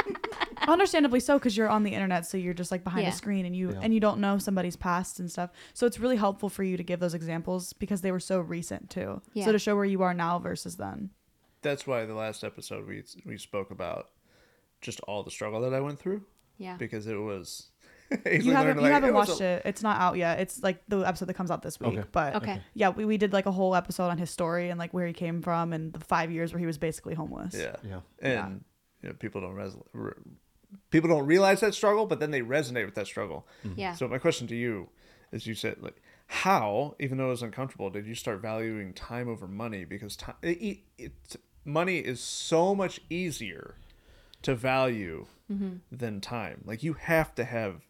[0.69, 3.11] understandably so, because you're on the internet, so you're just like behind Yeah.
[3.11, 3.81] a screen and you Yeah.
[3.83, 5.51] and you don't know somebody's past and stuff.
[5.75, 8.91] So it's really helpful for you to give those examples because they were so recent
[8.91, 9.23] too.
[9.33, 9.45] Yeah.
[9.47, 11.11] So to show where you are now versus then.
[11.62, 14.11] That's why the last episode we we spoke about
[14.81, 16.23] just all the struggle that I went through
[16.59, 16.77] Yeah.
[16.77, 17.69] because it was.
[18.31, 19.63] You haven't you haven't watched it.
[19.65, 20.41] It's not out yet.
[20.41, 21.99] It's like the episode that comes out this week.
[21.99, 22.09] Okay.
[22.13, 22.61] But Okay.
[22.75, 25.13] yeah, we, we did like a whole episode on his story and like where he
[25.13, 27.55] came from and the five years where he was basically homeless.
[27.55, 28.01] Yeah, Yeah.
[28.21, 28.49] and Yeah.
[29.03, 30.13] You know, people don't res- re-
[30.91, 33.47] people don't realize that struggle, but then they resonate with that struggle.
[33.65, 33.81] Mm-hmm.
[33.81, 33.95] Yeah.
[33.95, 34.89] So my question to you
[35.33, 39.29] is: You said like, how, even though it was uncomfortable, did you start valuing time
[39.29, 39.85] over money?
[39.85, 41.13] Because time, it, it, it,
[41.65, 43.77] money is so much easier
[44.43, 45.77] to value mm-hmm.
[45.91, 46.63] than time.
[46.65, 47.86] Like you have to have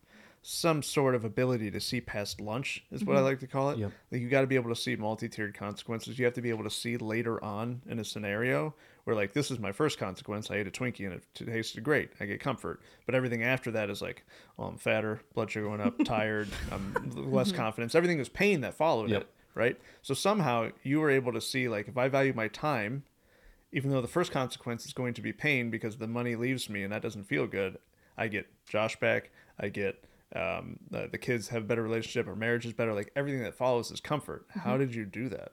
[0.49, 3.27] some sort of ability to see past lunch is what I mm-hmm.
[3.27, 3.79] like to call it.
[3.79, 3.91] Yep.
[4.13, 6.21] Like you got to be able to see multi-tiered consequences.
[6.21, 8.73] You have to be able to see later on in a scenario
[9.03, 10.49] where like this is my first consequence.
[10.49, 12.11] I ate a Twinkie and it tasted great.
[12.21, 12.81] I get comfort.
[13.07, 14.25] But everything after that is like,
[14.57, 16.95] well, I'm fatter, blood sugar went up, tired, I'm
[17.33, 17.97] less confidence.
[17.97, 19.23] Everything is pain that followed Yep.
[19.23, 19.77] it, right?
[20.03, 23.03] So somehow you were able to see like if I value my time,
[23.73, 26.85] even though the first consequence is going to be pain because the money leaves me
[26.85, 27.79] and that doesn't feel good,
[28.17, 29.31] I get Josh back.
[29.59, 30.05] I get
[30.37, 32.29] um, the, the kids have a better relationship.
[32.29, 32.93] Our marriage is better.
[32.93, 34.47] Like everything that follows is comfort.
[34.51, 35.53] How did you do that?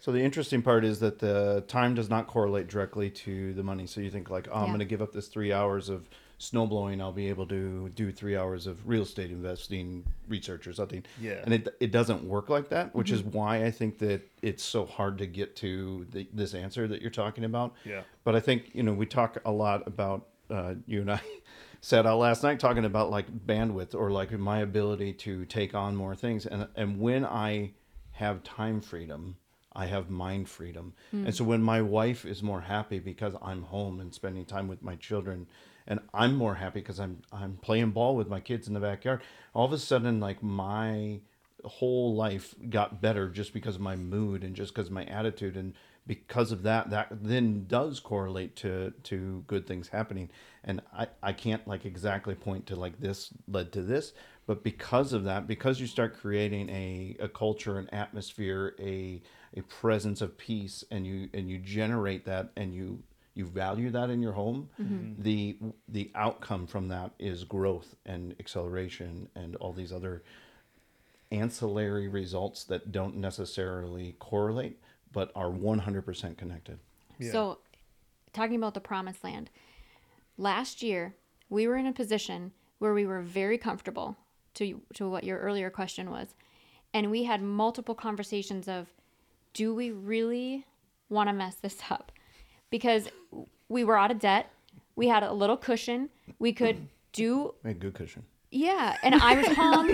[0.00, 3.86] So the interesting part is that the time does not correlate directly to the money.
[3.86, 4.66] So you think like, oh, I'm Yeah.
[4.68, 7.00] going to give up this three hours of snow blowing.
[7.00, 11.04] I'll be able to do three hours of real estate investing research or something.
[11.20, 11.40] Yeah.
[11.44, 14.86] And it, it doesn't work like that, which is why I think that it's so
[14.86, 17.74] hard to get to the, this answer that you're talking about.
[17.84, 18.02] Yeah.
[18.24, 21.20] But I think, you know, we talk a lot about, uh, you and I
[21.84, 25.74] sat out uh, last night talking about like bandwidth or like my ability to take
[25.74, 26.46] on more things.
[26.46, 27.72] And, and when I
[28.12, 29.36] have time freedom,
[29.72, 30.94] I have mind freedom.
[31.10, 31.26] Hmm.
[31.26, 34.80] And so when my wife is more happy because I'm home and spending time with
[34.82, 35.48] my children,
[35.88, 39.20] and I'm more happy because I'm I'm playing ball with my kids in the backyard,
[39.52, 41.20] all of a sudden like my
[41.64, 45.56] whole life got better just because of my mood and just because of my attitude
[45.56, 45.74] and
[46.06, 50.28] because of that that then does correlate to to good things happening
[50.64, 54.12] and i i can't like exactly point to like this led to this
[54.46, 59.20] but because of that because you start creating a, a culture an atmosphere a
[59.56, 63.02] a presence of peace and you and you generate that and you
[63.34, 65.20] you value that in your home mm-hmm.
[65.22, 65.56] the
[65.88, 70.22] the outcome from that is growth and acceleration and all these other
[71.30, 74.78] ancillary results that don't necessarily correlate
[75.12, 76.78] but are 100% connected.
[77.18, 77.32] Yeah.
[77.32, 77.58] So,
[78.32, 79.50] talking about the promised land,
[80.36, 81.14] last year
[81.48, 84.16] we were in a position where we were very comfortable
[84.54, 86.34] to to what your earlier question was,
[86.92, 88.88] and we had multiple conversations of,
[89.54, 90.66] do we really
[91.08, 92.12] want to mess this up?
[92.70, 93.08] Because
[93.68, 94.50] we were out of debt,
[94.96, 98.24] we had a little cushion, we could do Made good cushion.
[98.50, 99.90] yeah, and I was home.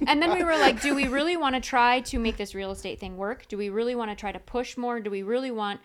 [0.06, 2.70] and then we were like, do we really want to try to make this real
[2.70, 3.46] estate thing work?
[3.48, 5.00] Do we really want to try to push more?
[5.00, 5.80] Do we really want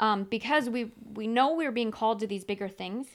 [0.00, 3.08] um, because we we know we were being called to these bigger things,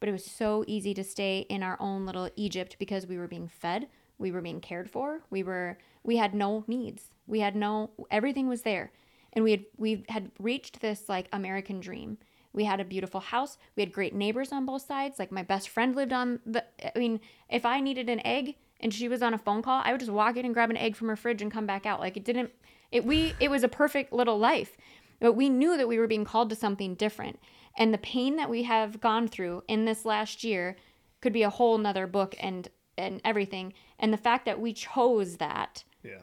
[0.00, 3.28] but it was so easy to stay in our own little Egypt because we were
[3.28, 7.10] being fed, we were being cared for, we were we had no needs.
[7.26, 8.92] We had no everything was there.
[9.32, 12.18] And we had we had reached this like American dream.
[12.52, 13.56] We had a beautiful house.
[13.76, 15.18] We had great neighbors on both sides.
[15.18, 16.64] Like my best friend lived on the.
[16.84, 19.92] I mean, if I needed an egg and she was on a phone call, I
[19.92, 22.00] would just walk in and grab an egg from her fridge and come back out.
[22.00, 22.50] Like it didn't.
[22.90, 24.76] It we it was a perfect little life,
[25.22, 27.38] but we knew that we were being called to something different.
[27.78, 30.76] And the pain that we have gone through in this last year
[31.20, 32.68] could be a whole nother book and
[32.98, 33.72] and everything.
[34.00, 36.22] And the fact that we chose that Yeah.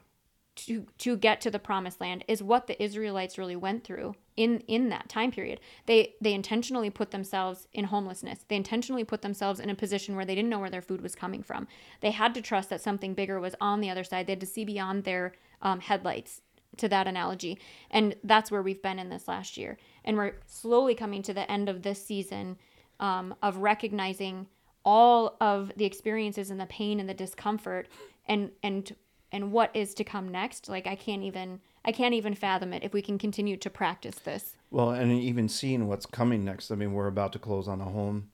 [0.58, 4.60] to to get to the promised land is what the Israelites really went through in
[4.68, 5.62] in that time period.
[5.86, 8.44] They they intentionally put themselves in homelessness.
[8.50, 11.16] They intentionally put themselves in a position where they didn't know where their food was
[11.16, 11.70] coming from.
[12.02, 14.28] They had to trust that something bigger was on the other side.
[14.28, 16.42] They had to see beyond their um, headlights
[16.80, 17.60] to that analogy.
[17.92, 19.78] And that's where we've been in this last year.
[20.04, 22.58] And we're slowly coming to the end of this season
[23.00, 24.48] um, of recognizing
[24.84, 27.88] all of the experiences and the pain and the discomfort
[28.28, 28.96] and and
[29.32, 32.82] and what is to come next like i can't even i can't even fathom it
[32.82, 36.72] if we can continue to practice this Well, and even seeing what's coming next.
[36.72, 38.30] I mean, we're about to close on a home,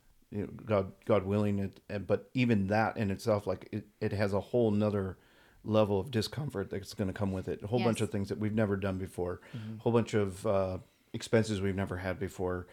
[0.65, 1.59] God, God willing.
[1.59, 5.17] It, but even that in itself, like it, it has a whole nother
[5.65, 7.61] level of discomfort that's going to come with it.
[7.63, 10.77] A whole bunch of things that we've never done before, a whole bunch of uh,
[11.13, 12.67] expenses we've never had before.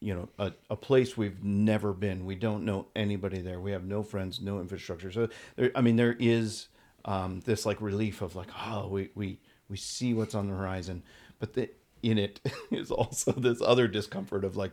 [0.00, 2.26] You know, a, a place we've never been.
[2.26, 3.58] We don't know anybody there.
[3.58, 5.10] We have no friends, no infrastructure.
[5.10, 6.68] So, there, I mean, there is
[7.06, 11.02] um, this like relief of like, oh, we we we see what's on the horizon,
[11.38, 11.70] but the,
[12.02, 14.72] in it is also this other discomfort of like,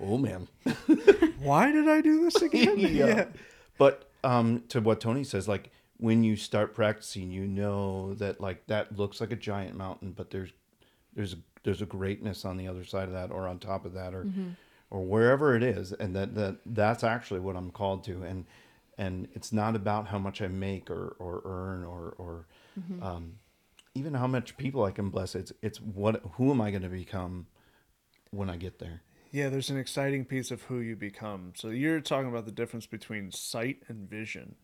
[0.00, 0.48] oh man.
[1.38, 2.78] Why did I do this again?
[2.78, 3.26] yeah.
[3.78, 5.70] But um, to what Tony says, like
[6.04, 10.30] when you start practicing, you know that like that looks like a giant mountain, but
[10.30, 10.50] there's
[11.14, 13.94] there's a, there's a greatness on the other side of that, or on top of
[13.94, 14.26] that, or
[14.90, 18.44] or wherever it is, and that that that's actually what I'm called to, and
[18.98, 22.46] and it's not about how much I make or or earn or or
[23.02, 23.36] um,
[23.94, 25.34] even how much people I can bless.
[25.34, 27.46] It's it's what who am I going to become
[28.30, 29.00] when I get there.
[29.32, 31.54] Yeah, there's an exciting piece of who you become.
[31.56, 34.56] So you're talking about the difference between sight and vision.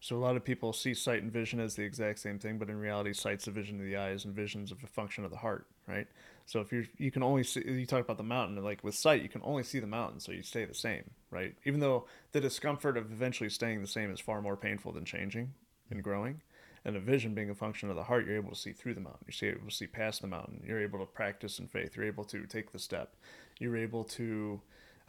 [0.00, 2.68] So a lot of people see sight and vision as the exact same thing, but
[2.68, 5.66] in reality, sight's a vision of the eyes and vision's a function of the heart,
[5.88, 6.06] right?
[6.46, 9.22] So if you're you can only see you talk about the mountain, like with sight,
[9.22, 11.54] you can only see the mountain, so you stay the same, right?
[11.64, 15.52] Even though the discomfort of eventually staying the same is far more painful than changing
[15.90, 16.42] and growing.
[16.86, 19.00] And a vision being a function of the heart, you're able to see through the
[19.00, 19.24] mountain.
[19.40, 20.62] You're able to see past the mountain.
[20.66, 21.96] You're able to practice in faith.
[21.96, 23.16] You're able to take the step.
[23.58, 24.60] You're able to,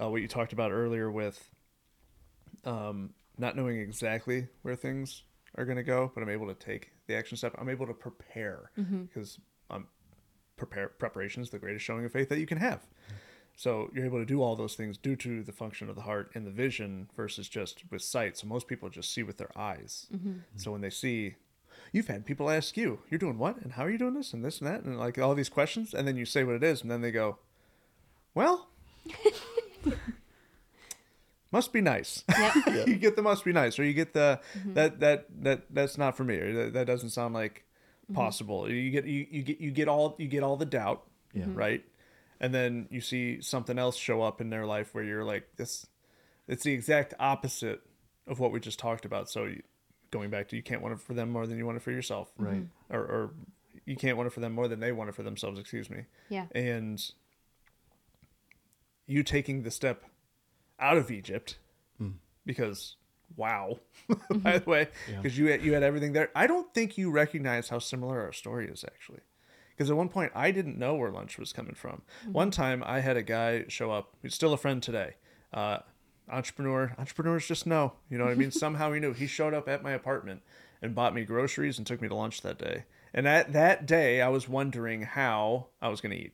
[0.01, 1.49] uh, what you talked about earlier with
[2.63, 5.23] um, not knowing exactly where things
[5.57, 7.55] are going to go, but I'm able to take the action step.
[7.57, 9.87] I'm able to prepare because um,
[10.57, 12.85] prepare preparation is the greatest showing of faith that you can have.
[13.57, 16.31] So you're able to do all those things due to the function of the heart
[16.35, 18.37] and the vision versus just with sight.
[18.37, 20.07] So most people just see with their eyes.
[20.57, 21.35] So when they see,
[21.93, 23.57] you've had people ask you, "You're doing what?
[23.61, 24.33] And how are you doing this?
[24.33, 26.63] And this and that?" And like all these questions, and then you say what it
[26.63, 27.39] is, and then they go,
[28.33, 28.69] "Well."
[31.55, 32.23] must be nice.
[32.37, 32.55] Yep.
[32.87, 34.73] you get the must be nice, or you get the mm-hmm.
[34.73, 37.63] that that that that's not for me, or that, that doesn't sound like
[38.03, 38.15] mm-hmm.
[38.15, 38.69] possible.
[38.69, 41.03] You get you, you get you get all you get all the doubt,
[41.33, 41.43] Yeah.
[41.43, 41.55] Mm-hmm.
[41.55, 41.85] right?
[42.41, 45.87] And then you see something else show up in their life where you're like this.
[46.49, 47.81] It's the exact opposite
[48.27, 49.29] of what we just talked about.
[49.29, 49.63] So you,
[50.11, 51.91] going back to you can't want it for them more than you want it for
[51.91, 52.63] yourself, Right.
[52.89, 53.33] Or or
[53.85, 55.57] you can't want it for them more than they want it for themselves.
[55.57, 56.47] Excuse me Yeah.
[56.53, 56.99] and
[59.07, 60.03] you taking the step
[60.79, 61.57] out of Egypt
[62.45, 62.95] because
[63.37, 63.79] wow
[64.29, 65.17] by the way Yeah.
[65.21, 66.29] because you had, you had everything there.
[66.35, 69.21] I don't think you recognize how similar our story is actually.
[69.75, 72.03] Because at one point I didn't know where lunch was coming from.
[72.31, 75.15] One time I had a guy show up he's still a friend today
[75.53, 75.79] uh,
[76.29, 78.51] entrepreneur entrepreneurs just know you know what I mean?
[78.65, 79.13] Somehow he knew.
[79.13, 80.41] He showed up at my apartment
[80.81, 82.83] and bought me groceries and took me to lunch that day.
[83.13, 86.33] And at that day I was wondering how I was going to eat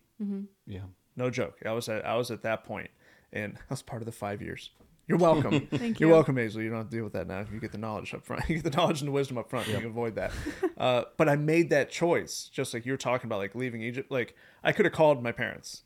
[0.67, 0.81] Yeah.
[1.15, 1.59] no joke.
[1.65, 2.89] I was at I was at that point,
[3.33, 4.71] and I was part of the five years.
[5.07, 5.67] You're welcome.
[5.71, 6.05] Thank you.
[6.05, 6.13] You're you.
[6.15, 6.61] welcome, Hazel.
[6.61, 7.45] You don't have to deal with that now.
[7.51, 8.43] You get the knowledge up front.
[8.49, 9.67] You get the knowledge and the wisdom up front.
[9.67, 10.31] You can avoid that.
[10.77, 14.11] Uh, but I made that choice, just like you're talking about, like leaving Egypt.
[14.11, 15.83] Like I could have called my parents,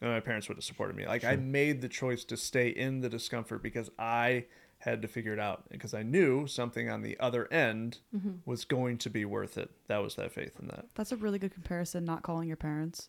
[0.00, 1.06] and my parents would have supported me.
[1.06, 4.44] Like I made the choice to stay in the discomfort because I
[4.78, 8.00] had to figure it out because I knew something on the other end
[8.44, 9.70] was going to be worth it.
[9.88, 10.86] That was that faith in that.
[10.94, 12.04] That's a really good comparison.
[12.04, 13.08] Not calling your parents,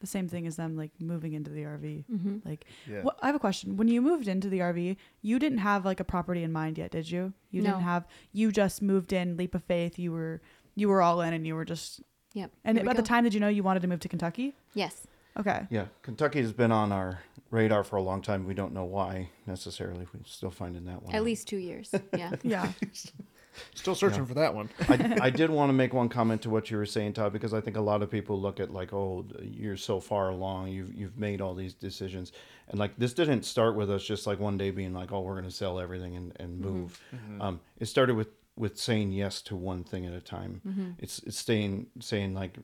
[0.00, 2.04] the same thing as them like moving into the RV.
[2.12, 2.36] Mm-hmm.
[2.48, 3.02] Like, Yeah.
[3.02, 3.76] what, I have a question.
[3.76, 6.90] When you moved into the RV, you didn't have like a property in mind yet,
[6.90, 7.32] did you?
[7.50, 7.70] You No.
[7.70, 8.06] didn't have.
[8.32, 9.98] You just moved in, leap of faith.
[9.98, 10.40] You were
[10.74, 12.02] you were all in, and you were just.
[12.34, 12.50] Yep.
[12.64, 14.54] And Here we at the time, did you know you wanted to move to Kentucky?
[14.74, 15.06] Yes.
[15.38, 15.66] Okay.
[15.70, 17.20] Yeah, Kentucky has been on our
[17.50, 18.46] radar for a long time.
[18.46, 20.06] We don't know why necessarily.
[20.12, 21.14] We're still finding that one.
[21.14, 21.24] At out.
[21.24, 21.94] least two years.
[22.16, 22.32] Yeah.
[22.42, 22.72] Yeah.
[23.74, 24.68] Still searching for that one.
[24.88, 27.54] I, I did want to make one comment to what you were saying, Todd, because
[27.54, 30.94] I think a lot of people look at like, oh, you're so far along, you've
[30.94, 32.32] you've made all these decisions,
[32.68, 35.34] and like this didn't start with us just like one day being like, oh, we're
[35.34, 36.70] going to sell everything and, and mm-hmm.
[36.70, 37.00] move.
[37.14, 37.42] Mm-hmm.
[37.42, 40.60] Um, it started with with saying yes to one thing at a time.
[40.66, 40.90] Mm-hmm.
[40.98, 42.56] It's it's staying saying like,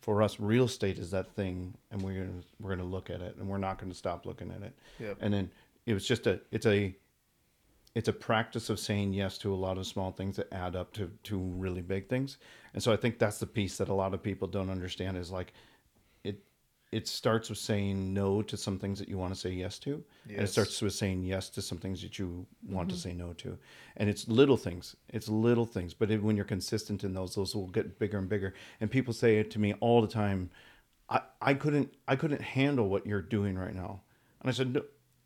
[0.00, 3.36] for us, real estate is that thing, and we're gonna we're gonna look at it,
[3.38, 4.74] and we're not going to stop looking at it.
[5.00, 5.18] Yep.
[5.20, 5.50] And then
[5.86, 6.94] it was just a it's a
[7.94, 10.92] it's a practice of saying yes to a lot of small things that add up
[10.94, 12.38] to to really big things.
[12.72, 15.30] And so i think that's the piece that a lot of people don't understand is
[15.30, 15.52] like
[16.24, 16.42] it
[16.90, 20.02] it starts with saying no to some things that you want to say yes to.
[20.28, 23.08] And it starts with saying yes to some things that you want to mm-hmm.
[23.10, 23.58] say no to.
[23.96, 27.54] And it's little things it's little things but it, when you're consistent in those those
[27.54, 28.54] will get bigger and bigger.
[28.80, 30.50] And people say it to me all the time
[31.08, 34.00] i i couldn't i couldn't handle what you're doing right now.
[34.40, 34.82] And i said no,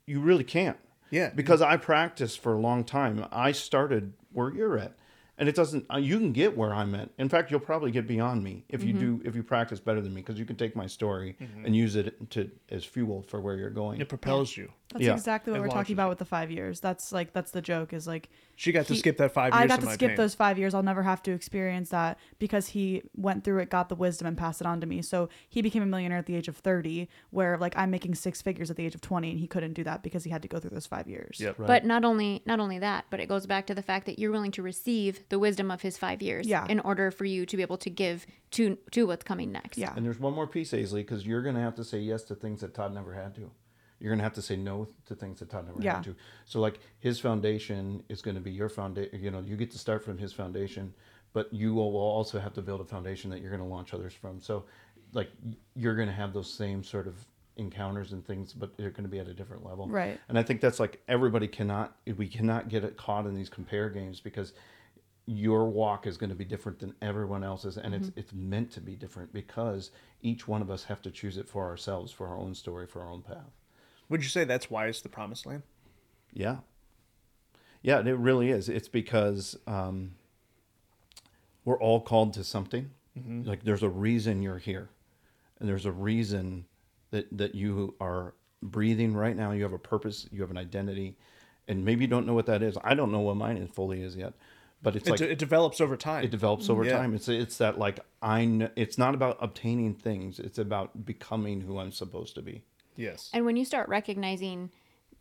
[0.07, 0.77] you really can't
[1.11, 1.31] Yeah.
[1.35, 3.25] because I practiced for a long time.
[3.33, 4.95] I started where you're at,
[5.39, 5.87] and it doesn't.
[5.93, 7.11] uh, You can get where I'm at.
[7.19, 10.13] In fact, you'll probably get beyond me if you do if you practice better than
[10.15, 13.57] me because you can take my story and use it to as fuel for where
[13.57, 14.01] you're going.
[14.01, 14.71] It propels you.
[14.93, 15.13] That's Yeah.
[15.13, 16.81] exactly what It we're launches talking about with the five years.
[16.81, 17.93] That's like that's the joke.
[17.93, 19.63] Is like She got to skip that five years.
[19.63, 20.17] I got to my skip pain.
[20.17, 20.73] those five years.
[20.75, 24.37] I'll never have to experience that because he went through it, got the wisdom, and
[24.37, 25.03] passed it on to me.
[25.03, 28.41] So he became a millionaire at the age of 30, where like I'm making six
[28.41, 30.49] figures at the age of 20, and he couldn't do that because he had to
[30.49, 31.39] go through those five years.
[31.39, 31.57] Yep.
[31.59, 34.33] But not only not only that, but it goes back to the fact that you're
[34.33, 36.67] willing to receive the wisdom of his five years Yeah.
[36.69, 39.79] in order for you to be able to give to to what's coming next.
[39.79, 39.93] Yeah.
[39.97, 42.35] And there's one more piece, Aisley, because you're going to have to say yes to
[42.35, 43.51] things that Todd never had to.
[44.01, 45.97] you're going to have to say no to things that Todd never Yeah.
[45.97, 46.15] had to.
[46.45, 49.19] So like his foundation is going to be your foundation.
[49.21, 50.95] You know, you get to start from his foundation,
[51.33, 54.15] but you will also have to build a foundation that you're going to launch others
[54.15, 54.41] from.
[54.41, 54.65] So
[55.15, 55.31] like
[55.75, 57.17] you're going to have those same sort of
[57.57, 59.89] encounters and things, but they're going to be at a different level.
[59.89, 60.21] Right.
[60.29, 63.91] And I think that's like everybody cannot, we cannot get it caught in these compare
[63.91, 64.53] games because
[65.29, 68.81] your walk is going to be different than everyone else's and it's it's meant to
[68.81, 69.91] be different because
[70.23, 73.03] each one of us have to choose it for ourselves for our own story for
[73.03, 73.51] our own path.
[74.09, 75.65] Would you say that's why it's the promised land?
[76.33, 76.57] yeah.
[77.83, 78.71] Yeah it really is.
[78.71, 80.13] It's because um,
[81.67, 82.91] we're all called to something.
[83.45, 84.89] Like there's a reason you're here
[85.61, 86.65] and there's a reason
[87.11, 89.53] that that you are breathing right now.
[89.53, 90.27] You have a purpose.
[90.33, 91.19] You have an identity
[91.67, 92.79] and maybe you don't know what that is.
[92.83, 94.33] I don't know what mine is fully is yet
[94.83, 96.25] but it's It, like de- it develops over time.
[96.25, 96.99] it develops over Yeah.
[96.99, 97.15] time.
[97.15, 100.39] It's it's that like I kn- it's not about obtaining things.
[100.39, 102.63] It's about becoming who I'm supposed to be.
[102.97, 103.31] yes.
[103.33, 104.71] And when you start recognizing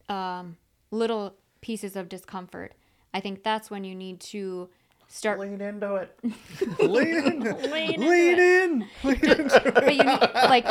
[0.10, 0.58] um,
[0.92, 2.74] little pieces of discomfort,
[3.14, 4.70] I think that's when you need to
[5.08, 5.40] start.
[5.40, 6.20] Lean into it.
[6.80, 7.40] lean in.
[7.72, 8.40] Lean into lean it.
[8.40, 8.80] in.
[9.04, 9.74] Lean into it.
[9.74, 10.68] But you need, like,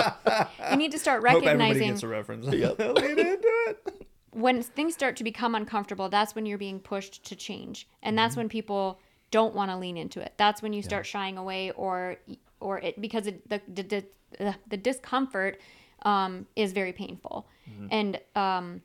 [0.70, 1.59] you need to start recognizing.
[1.59, 2.47] Hope everybody recognizing gets a reference.
[2.55, 2.78] yep.
[2.78, 3.95] lean into it.
[4.37, 6.11] When things start to become uncomfortable.
[6.11, 9.97] That's when you're being pushed to change, and that's when people don't want to lean
[9.97, 10.34] into it.
[10.37, 12.16] That's when you start shying away, or
[12.61, 14.05] or it because it, the the
[14.39, 15.59] the, the discomfort
[16.03, 17.49] um, is very painful,
[17.91, 18.82] and um,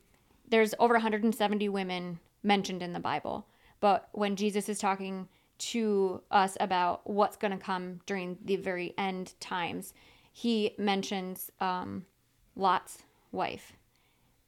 [0.48, 3.46] there's over 170 women mentioned in the Bible.
[3.80, 5.28] But when Jesus is talking
[5.58, 9.92] to us about what's going to come during the very end times,
[10.32, 12.06] he mentions um,
[12.56, 13.72] Lot's wife.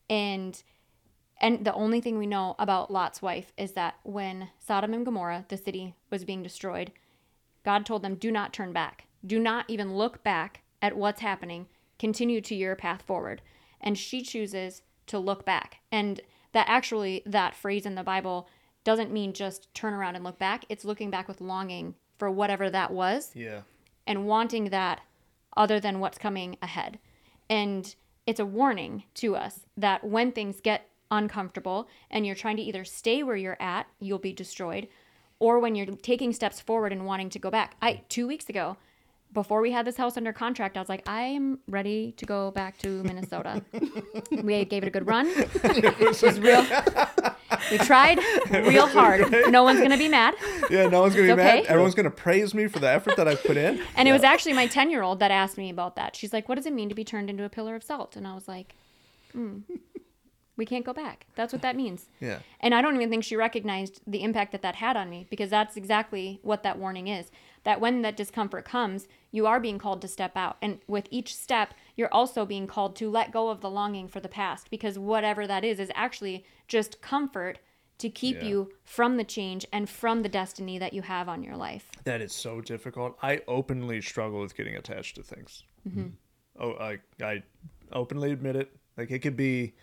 [0.08, 0.62] And
[1.40, 5.44] and the only thing we know about Lot's wife is that when Sodom and Gomorrah,
[5.48, 6.92] the city, was being destroyed,
[7.64, 9.06] God told them, do not turn back.
[9.26, 11.66] Do not even look back at what's happening.
[11.98, 13.42] Continue to your path forward.
[13.80, 15.78] And she chooses to look back.
[15.90, 16.20] And
[16.52, 18.48] that actually, that phrase in the Bible
[18.84, 20.64] doesn't mean just turn around and look back.
[20.68, 23.62] It's looking back with longing for whatever that was Yeah.
[24.06, 25.00] and wanting that
[25.56, 26.98] other than what's coming ahead.
[27.50, 27.94] And
[28.26, 32.84] it's a warning to us that when things get uncomfortable and you're trying to either
[32.84, 34.88] stay where you're at, you'll be destroyed,
[35.38, 37.76] or when you're taking steps forward and wanting to go back.
[37.82, 38.76] I 2 weeks ago,
[39.32, 42.52] before we had this house under contract, I was like, I am ready to go
[42.52, 43.64] back to Minnesota.
[44.30, 45.26] we gave it a good run.
[45.34, 46.64] it was real.
[47.70, 48.18] We tried
[48.50, 49.26] real hard.
[49.50, 50.34] No one's gonna be mad.
[50.70, 51.58] Yeah, no one's gonna be It's mad.
[51.60, 51.66] okay.
[51.68, 53.82] Everyone's gonna praise me for the effort that I've put in.
[53.96, 56.14] And it was actually my 10 year old that asked me about that.
[56.14, 58.14] She's like, What does it mean to be turned into a pillar of salt?
[58.16, 58.74] And I was like,
[59.32, 59.60] "Hmm,
[60.56, 61.26] We can't go back.
[61.34, 62.08] That's what that means.
[62.20, 62.38] Yeah.
[62.60, 65.50] And I don't even think she recognized the impact that that had on me because
[65.50, 67.30] that's exactly what that warning is.
[67.64, 70.56] That when that discomfort comes, you are being called to step out.
[70.62, 74.20] And with each step, you're also being called to let go of the longing for
[74.20, 77.58] the past because whatever that is, is actually just comfort
[77.98, 78.48] to keep Yeah.
[78.48, 81.90] you from the change and from the destiny that you have on your life.
[82.04, 83.16] That is so difficult.
[83.22, 85.62] I openly struggle with getting attached to things.
[85.88, 86.08] Mm-hmm.
[86.58, 87.42] Oh, I I
[87.92, 88.74] openly admit it.
[88.96, 89.74] Like it could be,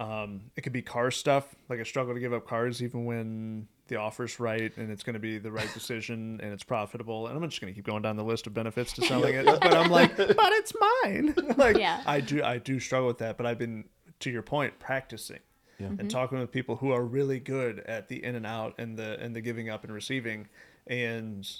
[0.00, 1.54] um, it could be car stuff.
[1.68, 5.14] Like I struggle to give up cars even when the offer's right and it's going
[5.14, 7.26] to be the right decision and it's profitable.
[7.26, 9.44] And I'm just going to keep going down the list of benefits to selling it.
[9.60, 10.72] But I'm like, but it's
[11.04, 11.34] mine.
[11.58, 12.02] like Yeah.
[12.06, 13.36] I do I do struggle with that.
[13.36, 13.84] But I've been
[14.20, 15.40] to your point practicing.
[15.98, 19.18] And talking with people who are really good at the in and out and the
[19.18, 20.46] and the giving up and receiving,
[20.86, 21.50] and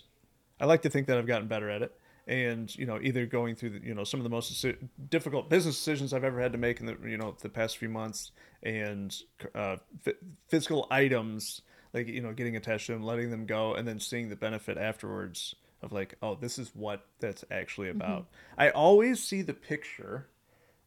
[0.60, 1.98] I like to think that I've gotten better at it.
[2.26, 4.64] And you know, either going through the, you know some of the most
[5.08, 7.88] difficult business decisions I've ever had to make in the you know the past few
[7.88, 8.30] months,
[8.62, 9.14] and
[9.54, 10.14] uh, f-
[10.48, 11.62] physical items
[11.92, 14.78] like you know getting attached to them, letting them go, and then seeing the benefit
[14.78, 18.26] afterwards of like, oh, this is what that's actually about.
[18.58, 20.28] I always see the picture.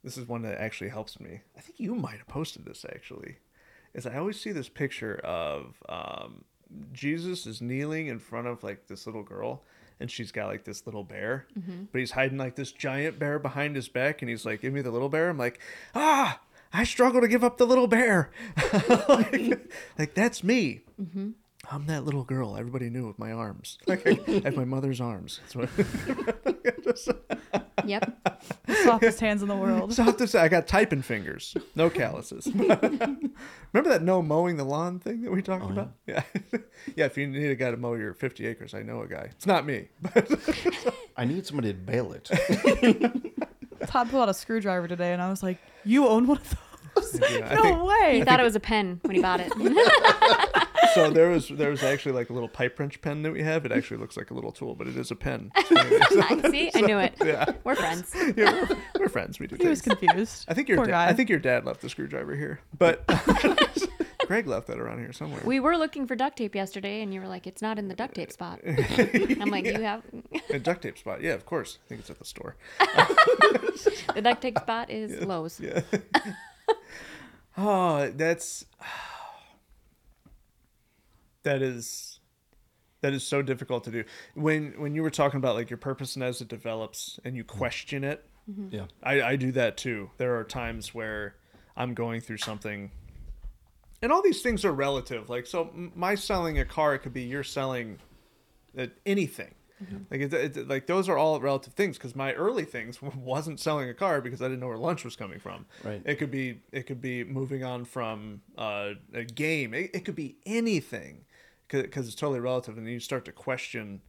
[0.04, 1.42] This is one that actually helps me.
[1.58, 3.38] I think you might have posted this actually.
[3.94, 6.44] Is I always see this picture of um,
[6.92, 9.64] Jesus is kneeling in front of like this little girl,
[10.04, 11.47] and she's got like this little bear,
[11.91, 14.82] but he's hiding like this giant bear behind his back, and he's like, "Give me
[14.82, 15.62] the little bear." I'm like,
[15.95, 16.41] "Ah,
[16.74, 18.30] I struggle to give up the little bear."
[19.08, 20.82] like, like, that's me.
[21.72, 22.58] I'm that little girl.
[22.58, 23.78] Everybody knew with my arms.
[23.88, 25.39] Like I have my mother's arms.
[25.54, 25.70] That's what.
[27.86, 28.48] Yep.
[28.84, 29.94] Softest hands in the world.
[29.94, 32.48] So I have to say, I got typing fingers, no calluses.
[32.54, 35.94] Remember that no mowing the lawn thing that we talked oh, about?
[36.06, 36.24] Yeah,
[36.96, 37.06] yeah.
[37.06, 39.30] If you need a guy to mow your 50 acres, I know a guy.
[39.32, 40.30] It's not me, but
[41.18, 42.30] I need somebody to bale it.
[43.88, 46.56] Todd pulled out a screwdriver today, and I was like, "You own one of
[46.96, 47.20] those?
[47.32, 49.52] yeah, no think way!" He thought it was a pen when he bought it.
[50.94, 53.66] So there was there was actually like a little pipe wrench pen that we have.
[53.66, 55.52] It actually looks like a little tool, but it is a pen.
[56.50, 57.14] See, I knew it.
[57.24, 58.12] yeah, We're friends.
[58.36, 59.40] yeah we're, we're friends.
[59.40, 59.56] We do.
[59.64, 60.46] He was confused.
[60.48, 61.08] I think your Poor da- guy.
[61.08, 63.06] I think your dad left the screwdriver here, but
[64.28, 65.42] Greg left that around here somewhere.
[65.46, 67.96] We were looking for duct tape yesterday, and you were like, "It's not in the
[67.96, 70.02] duct tape spot." I'm like, "You have
[70.50, 71.22] a duct tape spot.
[71.22, 71.78] Yeah, of course.
[71.86, 72.56] I think it's at the store.
[74.16, 75.82] the duct tape spot is Lowe's." Yeah.
[77.58, 78.66] oh, that's
[81.44, 82.20] that is
[83.02, 84.04] that is so difficult to do.
[84.34, 87.44] When when you were talking about like your purpose and as it develops and you
[87.44, 88.26] question it,
[88.72, 88.86] Yeah.
[89.04, 90.10] I, I do that too.
[90.18, 91.36] There are times where
[91.76, 92.91] I'm going through something,
[94.02, 95.30] and all these things are relative.
[95.30, 98.00] Like, so my selling a car, it could be you're selling
[98.78, 99.54] uh, anything.
[100.10, 101.98] Like, it, it, like those are all relative things.
[101.98, 105.18] Because my early things wasn't selling a car because I didn't know where lunch was
[105.18, 105.66] coming from.
[105.84, 106.02] Right.
[106.06, 109.74] It could be it could be moving on from uh, a game.
[109.74, 111.26] It, it could be anything
[111.70, 114.01] because it's totally relative, and then you start to question,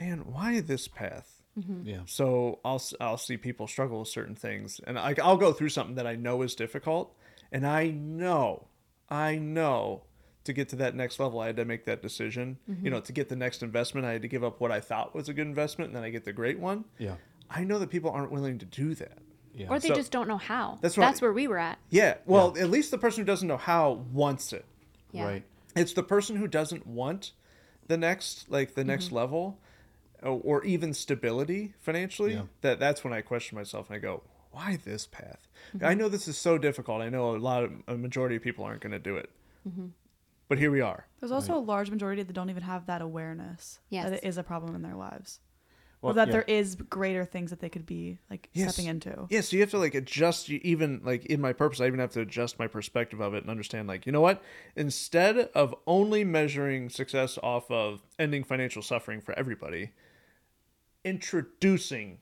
[0.00, 1.42] man, why this path?
[1.58, 1.86] Mm-hmm.
[1.86, 2.00] Yeah.
[2.06, 5.70] So I'll s- I'll see people struggle with certain things, and I, I'll go through
[5.70, 7.14] something that I know is difficult,
[7.50, 8.68] and I know,
[9.08, 10.02] I know,
[10.44, 12.58] to get to that next level, I had to make that decision.
[12.66, 12.88] You mm-hmm.
[12.90, 15.28] know, to get the next investment, I had to give up what I thought was
[15.28, 16.84] a good investment, and then I get the great one.
[16.98, 17.16] Yeah.
[17.50, 19.18] I know that people aren't willing to do that.
[19.52, 19.66] Yeah.
[19.68, 20.78] Or they So- just don't know how.
[20.80, 21.78] That's That's, what- where we were at.
[21.90, 22.14] Yeah.
[22.24, 24.64] Well, at least the person who doesn't know how wants it.
[25.12, 25.24] Yeah.
[25.26, 25.44] Right.
[25.76, 27.32] It's the person who doesn't want
[27.86, 29.16] the next like the next mm-hmm.
[29.16, 29.58] level
[30.22, 32.42] or, or even stability financially Yeah.
[32.60, 35.48] that that's when I question myself and I go, why this path?
[35.74, 35.86] Mm-hmm.
[35.86, 37.02] I know this is so difficult.
[37.02, 39.30] I know a lot of a majority of people aren't going to do it.
[39.68, 39.86] Mm-hmm.
[40.48, 41.06] But here we are.
[41.20, 44.10] There's also a large majority that don't even have that awareness Yes.
[44.10, 45.38] that it is a problem in their lives.
[46.02, 46.32] Well, or that yeah.
[46.32, 48.72] there is greater things that they could be like Yes.
[48.72, 49.26] stepping into.
[49.28, 52.00] Yeah, so you have to like adjust you even like in my purpose, I even
[52.00, 54.42] have to adjust my perspective of it and understand like, you know what?
[54.76, 59.90] Instead of only measuring success off of ending financial suffering for everybody,
[61.04, 62.18] introducing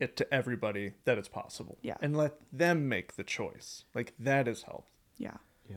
[0.00, 1.78] it to everybody that it's possible.
[1.82, 1.96] Yeah.
[2.00, 3.84] And let them make the choice.
[3.94, 4.90] Like that has helped.
[5.16, 5.36] Yeah.
[5.70, 5.76] Yeah.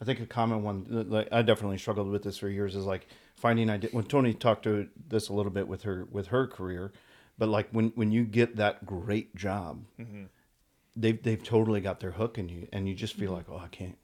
[0.00, 3.06] I think a common one, like I definitely struggled with this for years, is like
[3.44, 3.90] finding idea.
[3.92, 6.92] When Tony talked to this a little bit with her with her career,
[7.36, 10.24] but like when when you get that great job, mm-hmm.
[10.96, 13.52] they've they've totally got their hook in you, and you just feel mm-hmm.
[13.52, 13.98] like, oh, I can't,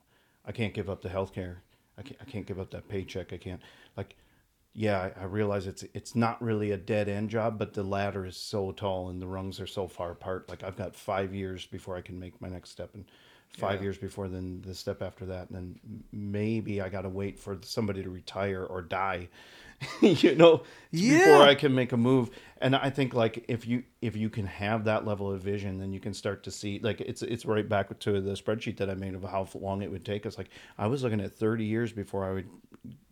[0.45, 1.63] I can't give up the health care,
[1.97, 3.61] I can't, I can't give up that paycheck, I can't,
[3.97, 4.15] like,
[4.73, 8.27] yeah, I, I realize it's it's not really a dead end job, but the ladder
[8.27, 10.49] is so tall and the rungs are so far apart.
[10.49, 13.05] Like I've got five years before I can make my next step, and
[13.57, 13.83] five Yeah.
[13.83, 17.57] years before then the step after that, and then maybe I got to wait for
[17.63, 19.27] somebody to retire or die,
[20.01, 21.17] you know, Yeah.
[21.17, 22.29] before I can make a move.
[22.59, 25.91] And I think like if you if you can have that level of vision, then
[25.91, 28.93] you can start to see like it's it's right back to the spreadsheet that I
[28.95, 30.37] made of how long it would take us.
[30.37, 32.47] Like I was looking at thirty years before I would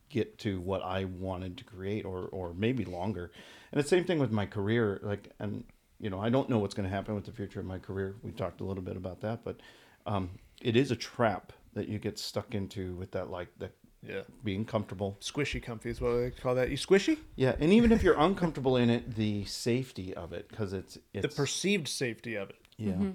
[0.09, 3.31] get to what I wanted to create or or maybe longer.
[3.71, 5.63] And the same thing with my career like and
[5.99, 8.15] you know, I don't know what's going to happen with the future of my career.
[8.23, 9.59] We talked a little bit about that, but
[10.05, 10.29] um,
[10.61, 13.71] it is a trap that you get stuck into with that like that
[14.01, 14.21] Yeah.
[14.43, 15.17] being comfortable.
[15.21, 16.69] Squishy comfy is what they call that.
[16.69, 17.17] You squishy?
[17.35, 21.27] Yeah, and even if you're uncomfortable in it, the safety of it because it's The
[21.27, 22.55] perceived safety of it.
[22.79, 23.03] Mm-hmm.
[23.03, 23.11] yeah.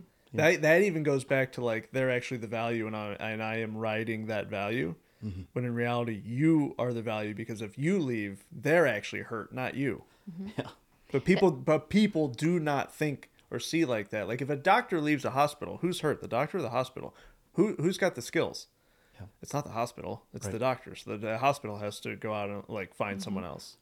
[0.50, 3.56] That that even goes back to like they're actually the value and I and I
[3.58, 4.94] am riding that value.
[5.24, 5.42] Mm-hmm.
[5.54, 9.74] When in reality you are the value because if you leave, they're actually hurt, not
[9.74, 10.02] you.
[10.30, 10.48] Mm-hmm.
[10.58, 10.68] Yeah.
[11.12, 14.26] But people but people do not think or see like that.
[14.28, 16.20] Like if a doctor leaves a hospital, who's hurt?
[16.20, 17.14] The doctor or the hospital?
[17.54, 18.66] Who who's got the skills?
[19.14, 19.26] Yeah.
[19.40, 20.24] It's not the hospital.
[20.34, 20.60] It's the Right.
[20.60, 20.96] doctor.
[20.96, 23.76] So the, the hospital has to go out and like find someone else.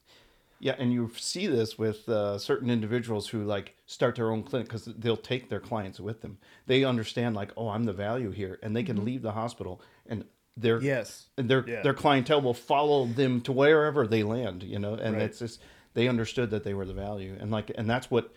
[0.61, 4.69] Yeah, and you see this with uh, certain individuals who like start their own clinic
[4.69, 6.39] because they'll take their clients with them.
[6.67, 10.25] They understand like, oh, I'm the value here, and they can leave the hospital, and
[10.57, 11.29] their Yes.
[11.39, 11.83] and their Yeah.
[11.83, 14.63] their clientele will follow them to wherever they land.
[14.63, 15.23] You know, and Right.
[15.25, 15.61] it's just
[15.95, 18.33] they understood that they were the value, and like, and that's what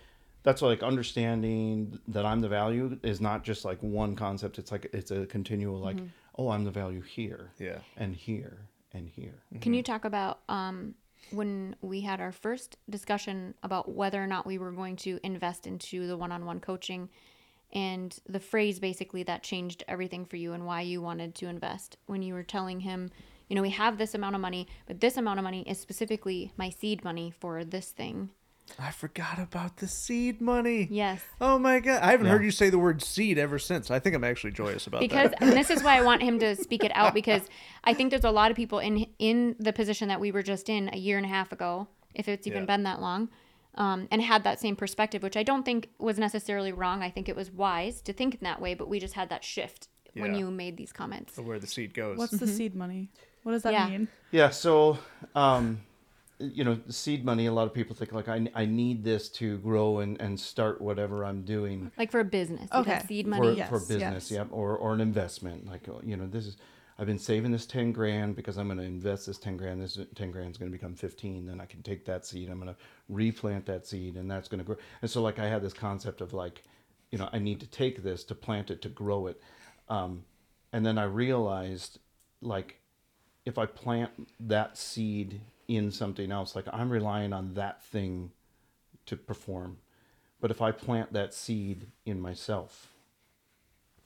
[0.46, 4.58] that's like understanding that I'm the value is not just like one concept.
[4.60, 5.98] It's like it's a continual like,
[6.38, 7.80] oh, I'm the value here, Yeah.
[7.98, 9.34] and here, and here.
[9.60, 10.94] Can you talk about um,
[11.32, 15.66] when we had our first discussion about whether or not we were going to invest
[15.66, 17.10] into the one-on-one coaching
[17.74, 21.98] and the phrase basically that changed everything for you and why you wanted to invest
[22.06, 23.10] when you were telling him
[23.50, 26.52] you know we have this amount of money but this amount of money is specifically
[26.58, 28.30] my seed money for this thing
[28.80, 30.88] I forgot about the seed money.
[30.92, 32.02] yes Oh my god!
[32.02, 32.34] I haven't Yeah.
[32.34, 33.92] heard you say the word seed ever since.
[33.92, 35.42] I think I'm actually joyous about because that.
[35.44, 37.44] and this is why I want him to speak it out because
[37.84, 40.68] I think there's a lot of people in in the position that we were just
[40.70, 42.66] in a year and a half ago, if it's even Yeah.
[42.66, 43.30] been that long,
[43.76, 47.04] um, and had that same perspective, which I don't think was necessarily wrong.
[47.04, 49.44] I think it was wise to think in that way, but we just had that
[49.44, 51.38] shift when you made these comments.
[51.38, 52.18] Of where the seed goes.
[52.18, 53.10] What's the seed money?
[53.44, 53.90] What does that Yeah.
[53.90, 54.08] mean?
[54.32, 54.98] Yeah, so
[55.36, 55.82] um,
[56.40, 57.46] you know, seed money.
[57.46, 60.82] A lot of people think like I, I need this to grow and, and start
[60.82, 62.70] whatever I'm doing Like for a business.
[62.74, 63.02] You'd Okay.
[63.08, 63.56] seed for, money.
[63.56, 64.32] yes, for business, yes.
[64.32, 65.66] yeah, or or an investment.
[65.66, 66.58] Like uh, you know, this is
[66.98, 69.82] I've been saving this ten grand because I'm going to invest this ten grand.
[69.82, 71.46] This ten grand is going to become fifteen.
[71.46, 72.50] Then I can take that seed.
[72.50, 72.80] I'm going to
[73.10, 74.78] replant that seed, and that's going to grow.
[75.02, 76.64] And so like I had this concept of like,
[77.12, 79.42] you know, I need to take this to plant it to grow it,
[79.90, 80.24] um,
[80.74, 82.00] and then I realized
[82.42, 82.80] like
[83.46, 88.32] if I plant that seed in something else, like I'm relying on that thing
[89.06, 89.78] to perform.
[90.42, 92.92] But if I plant that seed in myself,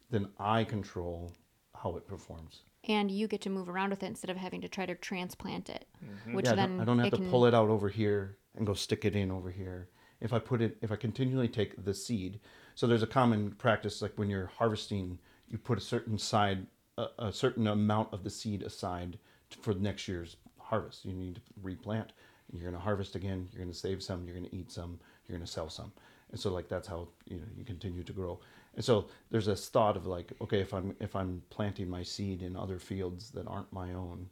[0.10, 1.34] then I control
[1.76, 2.62] how it performs.
[2.88, 5.70] And you get to move around with it instead of having to try to transplant
[5.70, 5.86] it.
[6.04, 6.34] Mm-hmm.
[6.34, 7.90] Which yeah, I then don't, I don't have it to can, pull it out over
[7.90, 9.90] here and go stick it in over here.
[10.22, 12.40] If I put it, if I continually take the seed,
[12.76, 17.08] so there's a common practice like when you're harvesting, you put a certain side, a,
[17.20, 19.18] a certain amount of the seed aside
[19.50, 20.38] t- for next year's
[20.70, 21.06] harvest.
[21.06, 22.14] You need to replant.
[22.52, 23.48] You're going to harvest again.
[23.52, 24.26] You're going to save some.
[24.26, 25.00] You're going to eat some.
[25.28, 25.92] You're going to sell some.
[26.32, 28.40] And so like that's how you know you continue to grow.
[28.76, 32.42] And so there's this thought of like, okay, if I'm if I'm planting my seed
[32.42, 34.30] in other fields that aren't my own,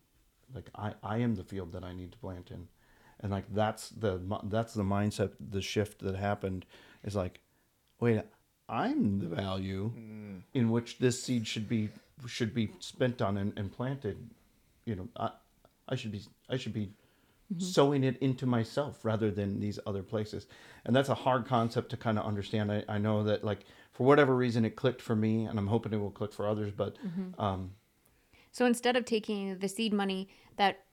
[0.54, 2.68] like I, I am the field that I need to plant in,
[3.22, 6.66] and like that's the that's the mindset, the shift that happened,
[7.04, 7.40] is like,
[8.00, 8.22] wait,
[8.70, 10.42] I'm the value mm.
[10.54, 11.90] in which this seed should be
[12.28, 14.30] should be spent on and, and planted.
[14.86, 15.32] You know, I
[15.88, 16.92] I should be I should be
[17.60, 20.48] sowing it into myself rather than these other places,
[20.86, 22.72] and that's a hard concept to kind of understand.
[22.72, 23.60] I, I know that like
[23.94, 26.72] for whatever reason it clicked for me, and I'm hoping it will click for others,
[26.76, 26.98] but
[27.40, 27.72] um,
[28.52, 30.28] So instead of taking the seed money
[30.58, 30.84] that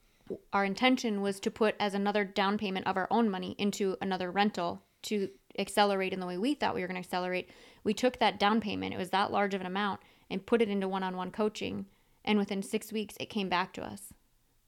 [0.52, 4.30] our intention was to put as another down payment of our own money into another
[4.30, 5.28] rental to
[5.58, 7.50] accelerate in the way we thought we were going to accelerate,
[7.82, 10.70] we took that down payment, it was that large of an amount, and put it
[10.70, 11.84] into one on one coaching.
[12.24, 14.13] And within six weeks, it came back to us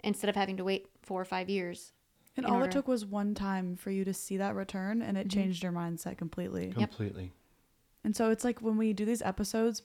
[0.07, 1.93] instead of having to wait four or five years.
[2.37, 5.17] And all order- it took was one time for you to see that return, and
[5.17, 5.39] it Mm-hmm.
[5.41, 6.71] changed your mindset completely.
[6.73, 7.33] completely.
[8.05, 9.83] And so it's like when we do these episodes,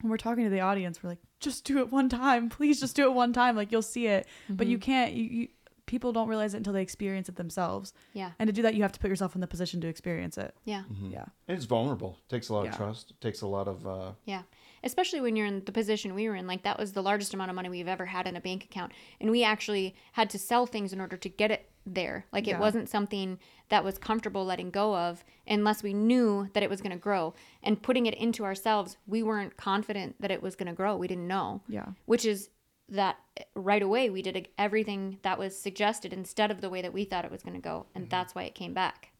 [0.00, 2.48] when we're talking to the audience, we're like, just do it one time.
[2.58, 3.56] Please just do it one time.
[3.56, 4.26] Like you'll see it.
[4.48, 4.70] But Mm-hmm.
[4.72, 5.48] you can't, you, you,
[5.86, 7.92] people don't realize it until they experience it themselves.
[8.12, 8.32] Yeah.
[8.38, 10.54] And to do that, you have to put yourself in the position to experience it.
[10.64, 10.82] Yeah.
[11.08, 11.24] Yeah.
[11.48, 12.18] And it's vulnerable.
[12.26, 12.70] It takes a lot Yeah.
[12.72, 13.10] of trust.
[13.12, 14.42] It takes a lot of uh, Yeah.
[14.86, 16.46] Especially when you're in the position we were in.
[16.46, 18.92] Like, that was the largest amount of money we've ever had in a bank account.
[19.20, 22.26] And we actually had to sell things in order to get it there.
[22.32, 26.70] Like, it wasn't something that was comfortable letting go of unless we knew that it
[26.70, 27.34] was going to grow.
[27.62, 30.96] And putting it into ourselves, we weren't confident that it was going to grow.
[30.96, 31.62] We didn't know.
[31.68, 31.88] Yeah.
[32.04, 32.48] Which is
[32.88, 33.16] that
[33.56, 37.24] right away we did everything that was suggested instead of the way that we thought
[37.24, 37.86] it was going to go.
[37.94, 38.10] And mm-hmm.
[38.10, 39.10] that's why it came back.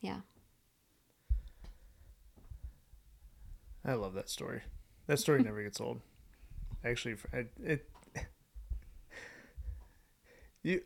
[0.00, 0.18] Yeah.
[3.88, 4.60] I love that story.
[5.06, 6.02] That story never gets old.
[6.84, 7.88] Actually, I- it.
[10.64, 10.82] You,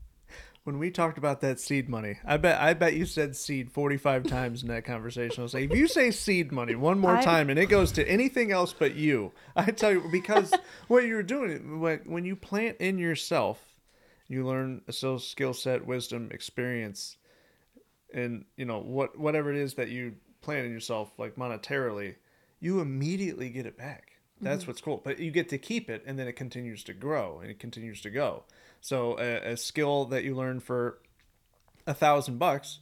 [0.64, 3.96] when we talked about that seed money, I bet I bet you said seed forty
[3.96, 5.40] five times in that conversation.
[5.40, 7.90] I was like, if you say seed money one more I- time and it goes
[7.92, 10.54] to anything else but you, I tell you because
[10.88, 13.60] what you're doing when when you plant in yourself,
[14.28, 17.16] you learn a skill skill set, wisdom, experience,
[18.14, 22.14] and you know what whatever it is that you plant in yourself like monetarily
[22.60, 24.12] you immediately get it back.
[24.40, 24.70] That's mm-hmm.
[24.70, 25.00] what's cool.
[25.02, 28.00] But you get to keep it and then it continues to grow and it continues
[28.02, 28.44] to go.
[28.80, 30.98] So a, a skill that you learn for
[31.86, 32.78] a thousand bucks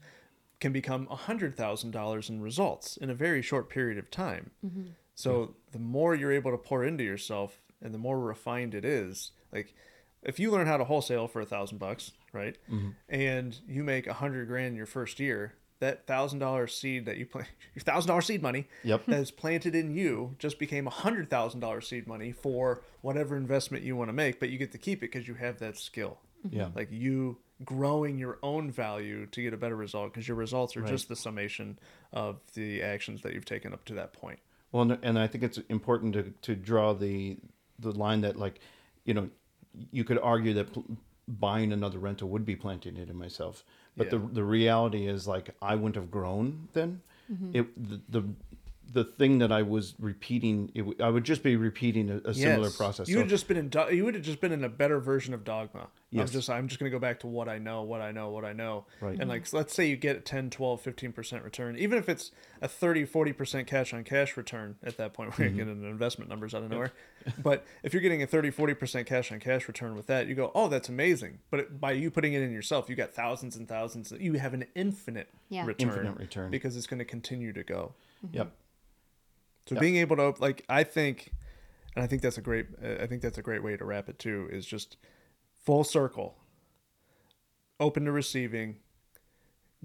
[0.61, 4.51] can become a hundred thousand dollars in results in a very short period of time.
[4.65, 4.89] Mm-hmm.
[5.15, 9.33] So the more you're able to pour into yourself and the more refined it is
[9.53, 9.75] like
[10.23, 12.91] if you learn how to wholesale for a thousand bucks right mm-hmm.
[13.09, 17.17] and you make a hundred grand in your first year that thousand dollar seed that
[17.17, 19.07] you plant your thousand dollar seed money Yep.
[19.07, 23.37] that is planted in you just became a hundred thousand dollar seed money for whatever
[23.37, 25.77] investment you want to make but you get to keep it because you have that
[25.77, 26.57] skill mm-hmm.
[26.57, 26.69] yeah.
[26.75, 30.81] like you growing your own value to get a better result because your results are
[30.83, 30.91] Right.
[30.91, 31.79] just the summation
[32.13, 34.39] of the actions that you've taken up to that point
[34.73, 37.39] Well, and- I think it's important to, to draw the
[37.81, 38.59] the line that like,
[39.05, 39.29] you know,
[39.93, 40.85] you could argue that pl-
[41.29, 43.63] buying another rental would be planting it in myself,
[43.99, 44.29] but the Yeah.
[44.39, 47.01] the reality is like I wouldn't have grown then.
[47.33, 47.57] Mm-hmm.
[47.59, 48.23] It the, the
[48.93, 52.35] the thing that I was repeating, it, w- I would just be repeating a, a
[52.35, 53.09] similar process.
[53.09, 53.69] You So- would have just been in.
[53.69, 55.89] do- You would have just been in a better version of dogma.
[56.11, 56.29] Yes.
[56.29, 58.31] Of just I'm just going to go back to what I know, what I know,
[58.31, 58.87] what I know.
[59.03, 59.19] Right.
[59.21, 62.31] And like let's say you get a 10, 12, 15 percent return, even if it's
[62.63, 65.57] a 30, 40 percent cash on cash return at that point, we're Mm-hmm.
[65.59, 66.93] getting investment numbers out of nowhere.
[67.43, 70.35] but if you're getting a 30, 40 percent cash on cash return with that, you
[70.35, 71.41] go, oh, that's amazing.
[71.51, 74.11] But it, by you putting it in yourself, you got thousands and thousands.
[74.19, 75.67] You have an infinite Yeah.
[75.67, 75.89] return.
[75.91, 76.51] Infinite return.
[76.51, 77.93] because it's going to continue to go.
[78.33, 78.51] Yep.
[79.69, 79.81] So Yeah.
[79.81, 81.33] being able to like I think
[81.99, 82.67] and I think that's a great.
[82.81, 84.49] I think that's a great way to wrap it too.
[84.53, 84.97] Is just
[85.65, 86.39] full circle.
[87.81, 88.77] Open to receiving,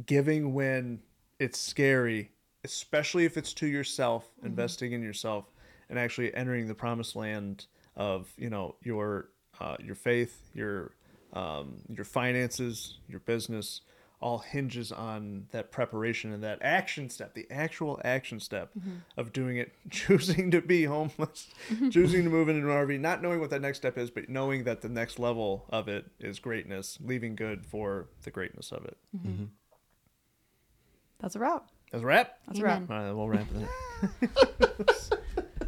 [0.06, 1.02] giving when
[1.40, 2.32] it's scary,
[2.64, 5.52] especially if it's to yourself, investing in yourself,
[5.90, 7.66] and actually entering the promised land
[7.96, 9.30] of you know your
[9.60, 10.92] uh, your faith, your
[11.34, 13.82] um, your finances, your business,
[14.24, 18.96] all hinges on that preparation and that action step, the actual action step mm-hmm.
[19.18, 21.90] of doing it, choosing to be homeless, mm-hmm.
[21.90, 24.64] choosing to move into an RV, not knowing what that next step is, but knowing
[24.64, 28.98] that the next level of it is greatness, leaving good for the greatness of it.
[29.16, 29.44] Mm-hmm.
[31.20, 31.68] That's a wrap.
[31.92, 32.38] That's a wrap.
[32.48, 32.90] That's a wrap.
[32.90, 35.20] All right, we'll wrap it there.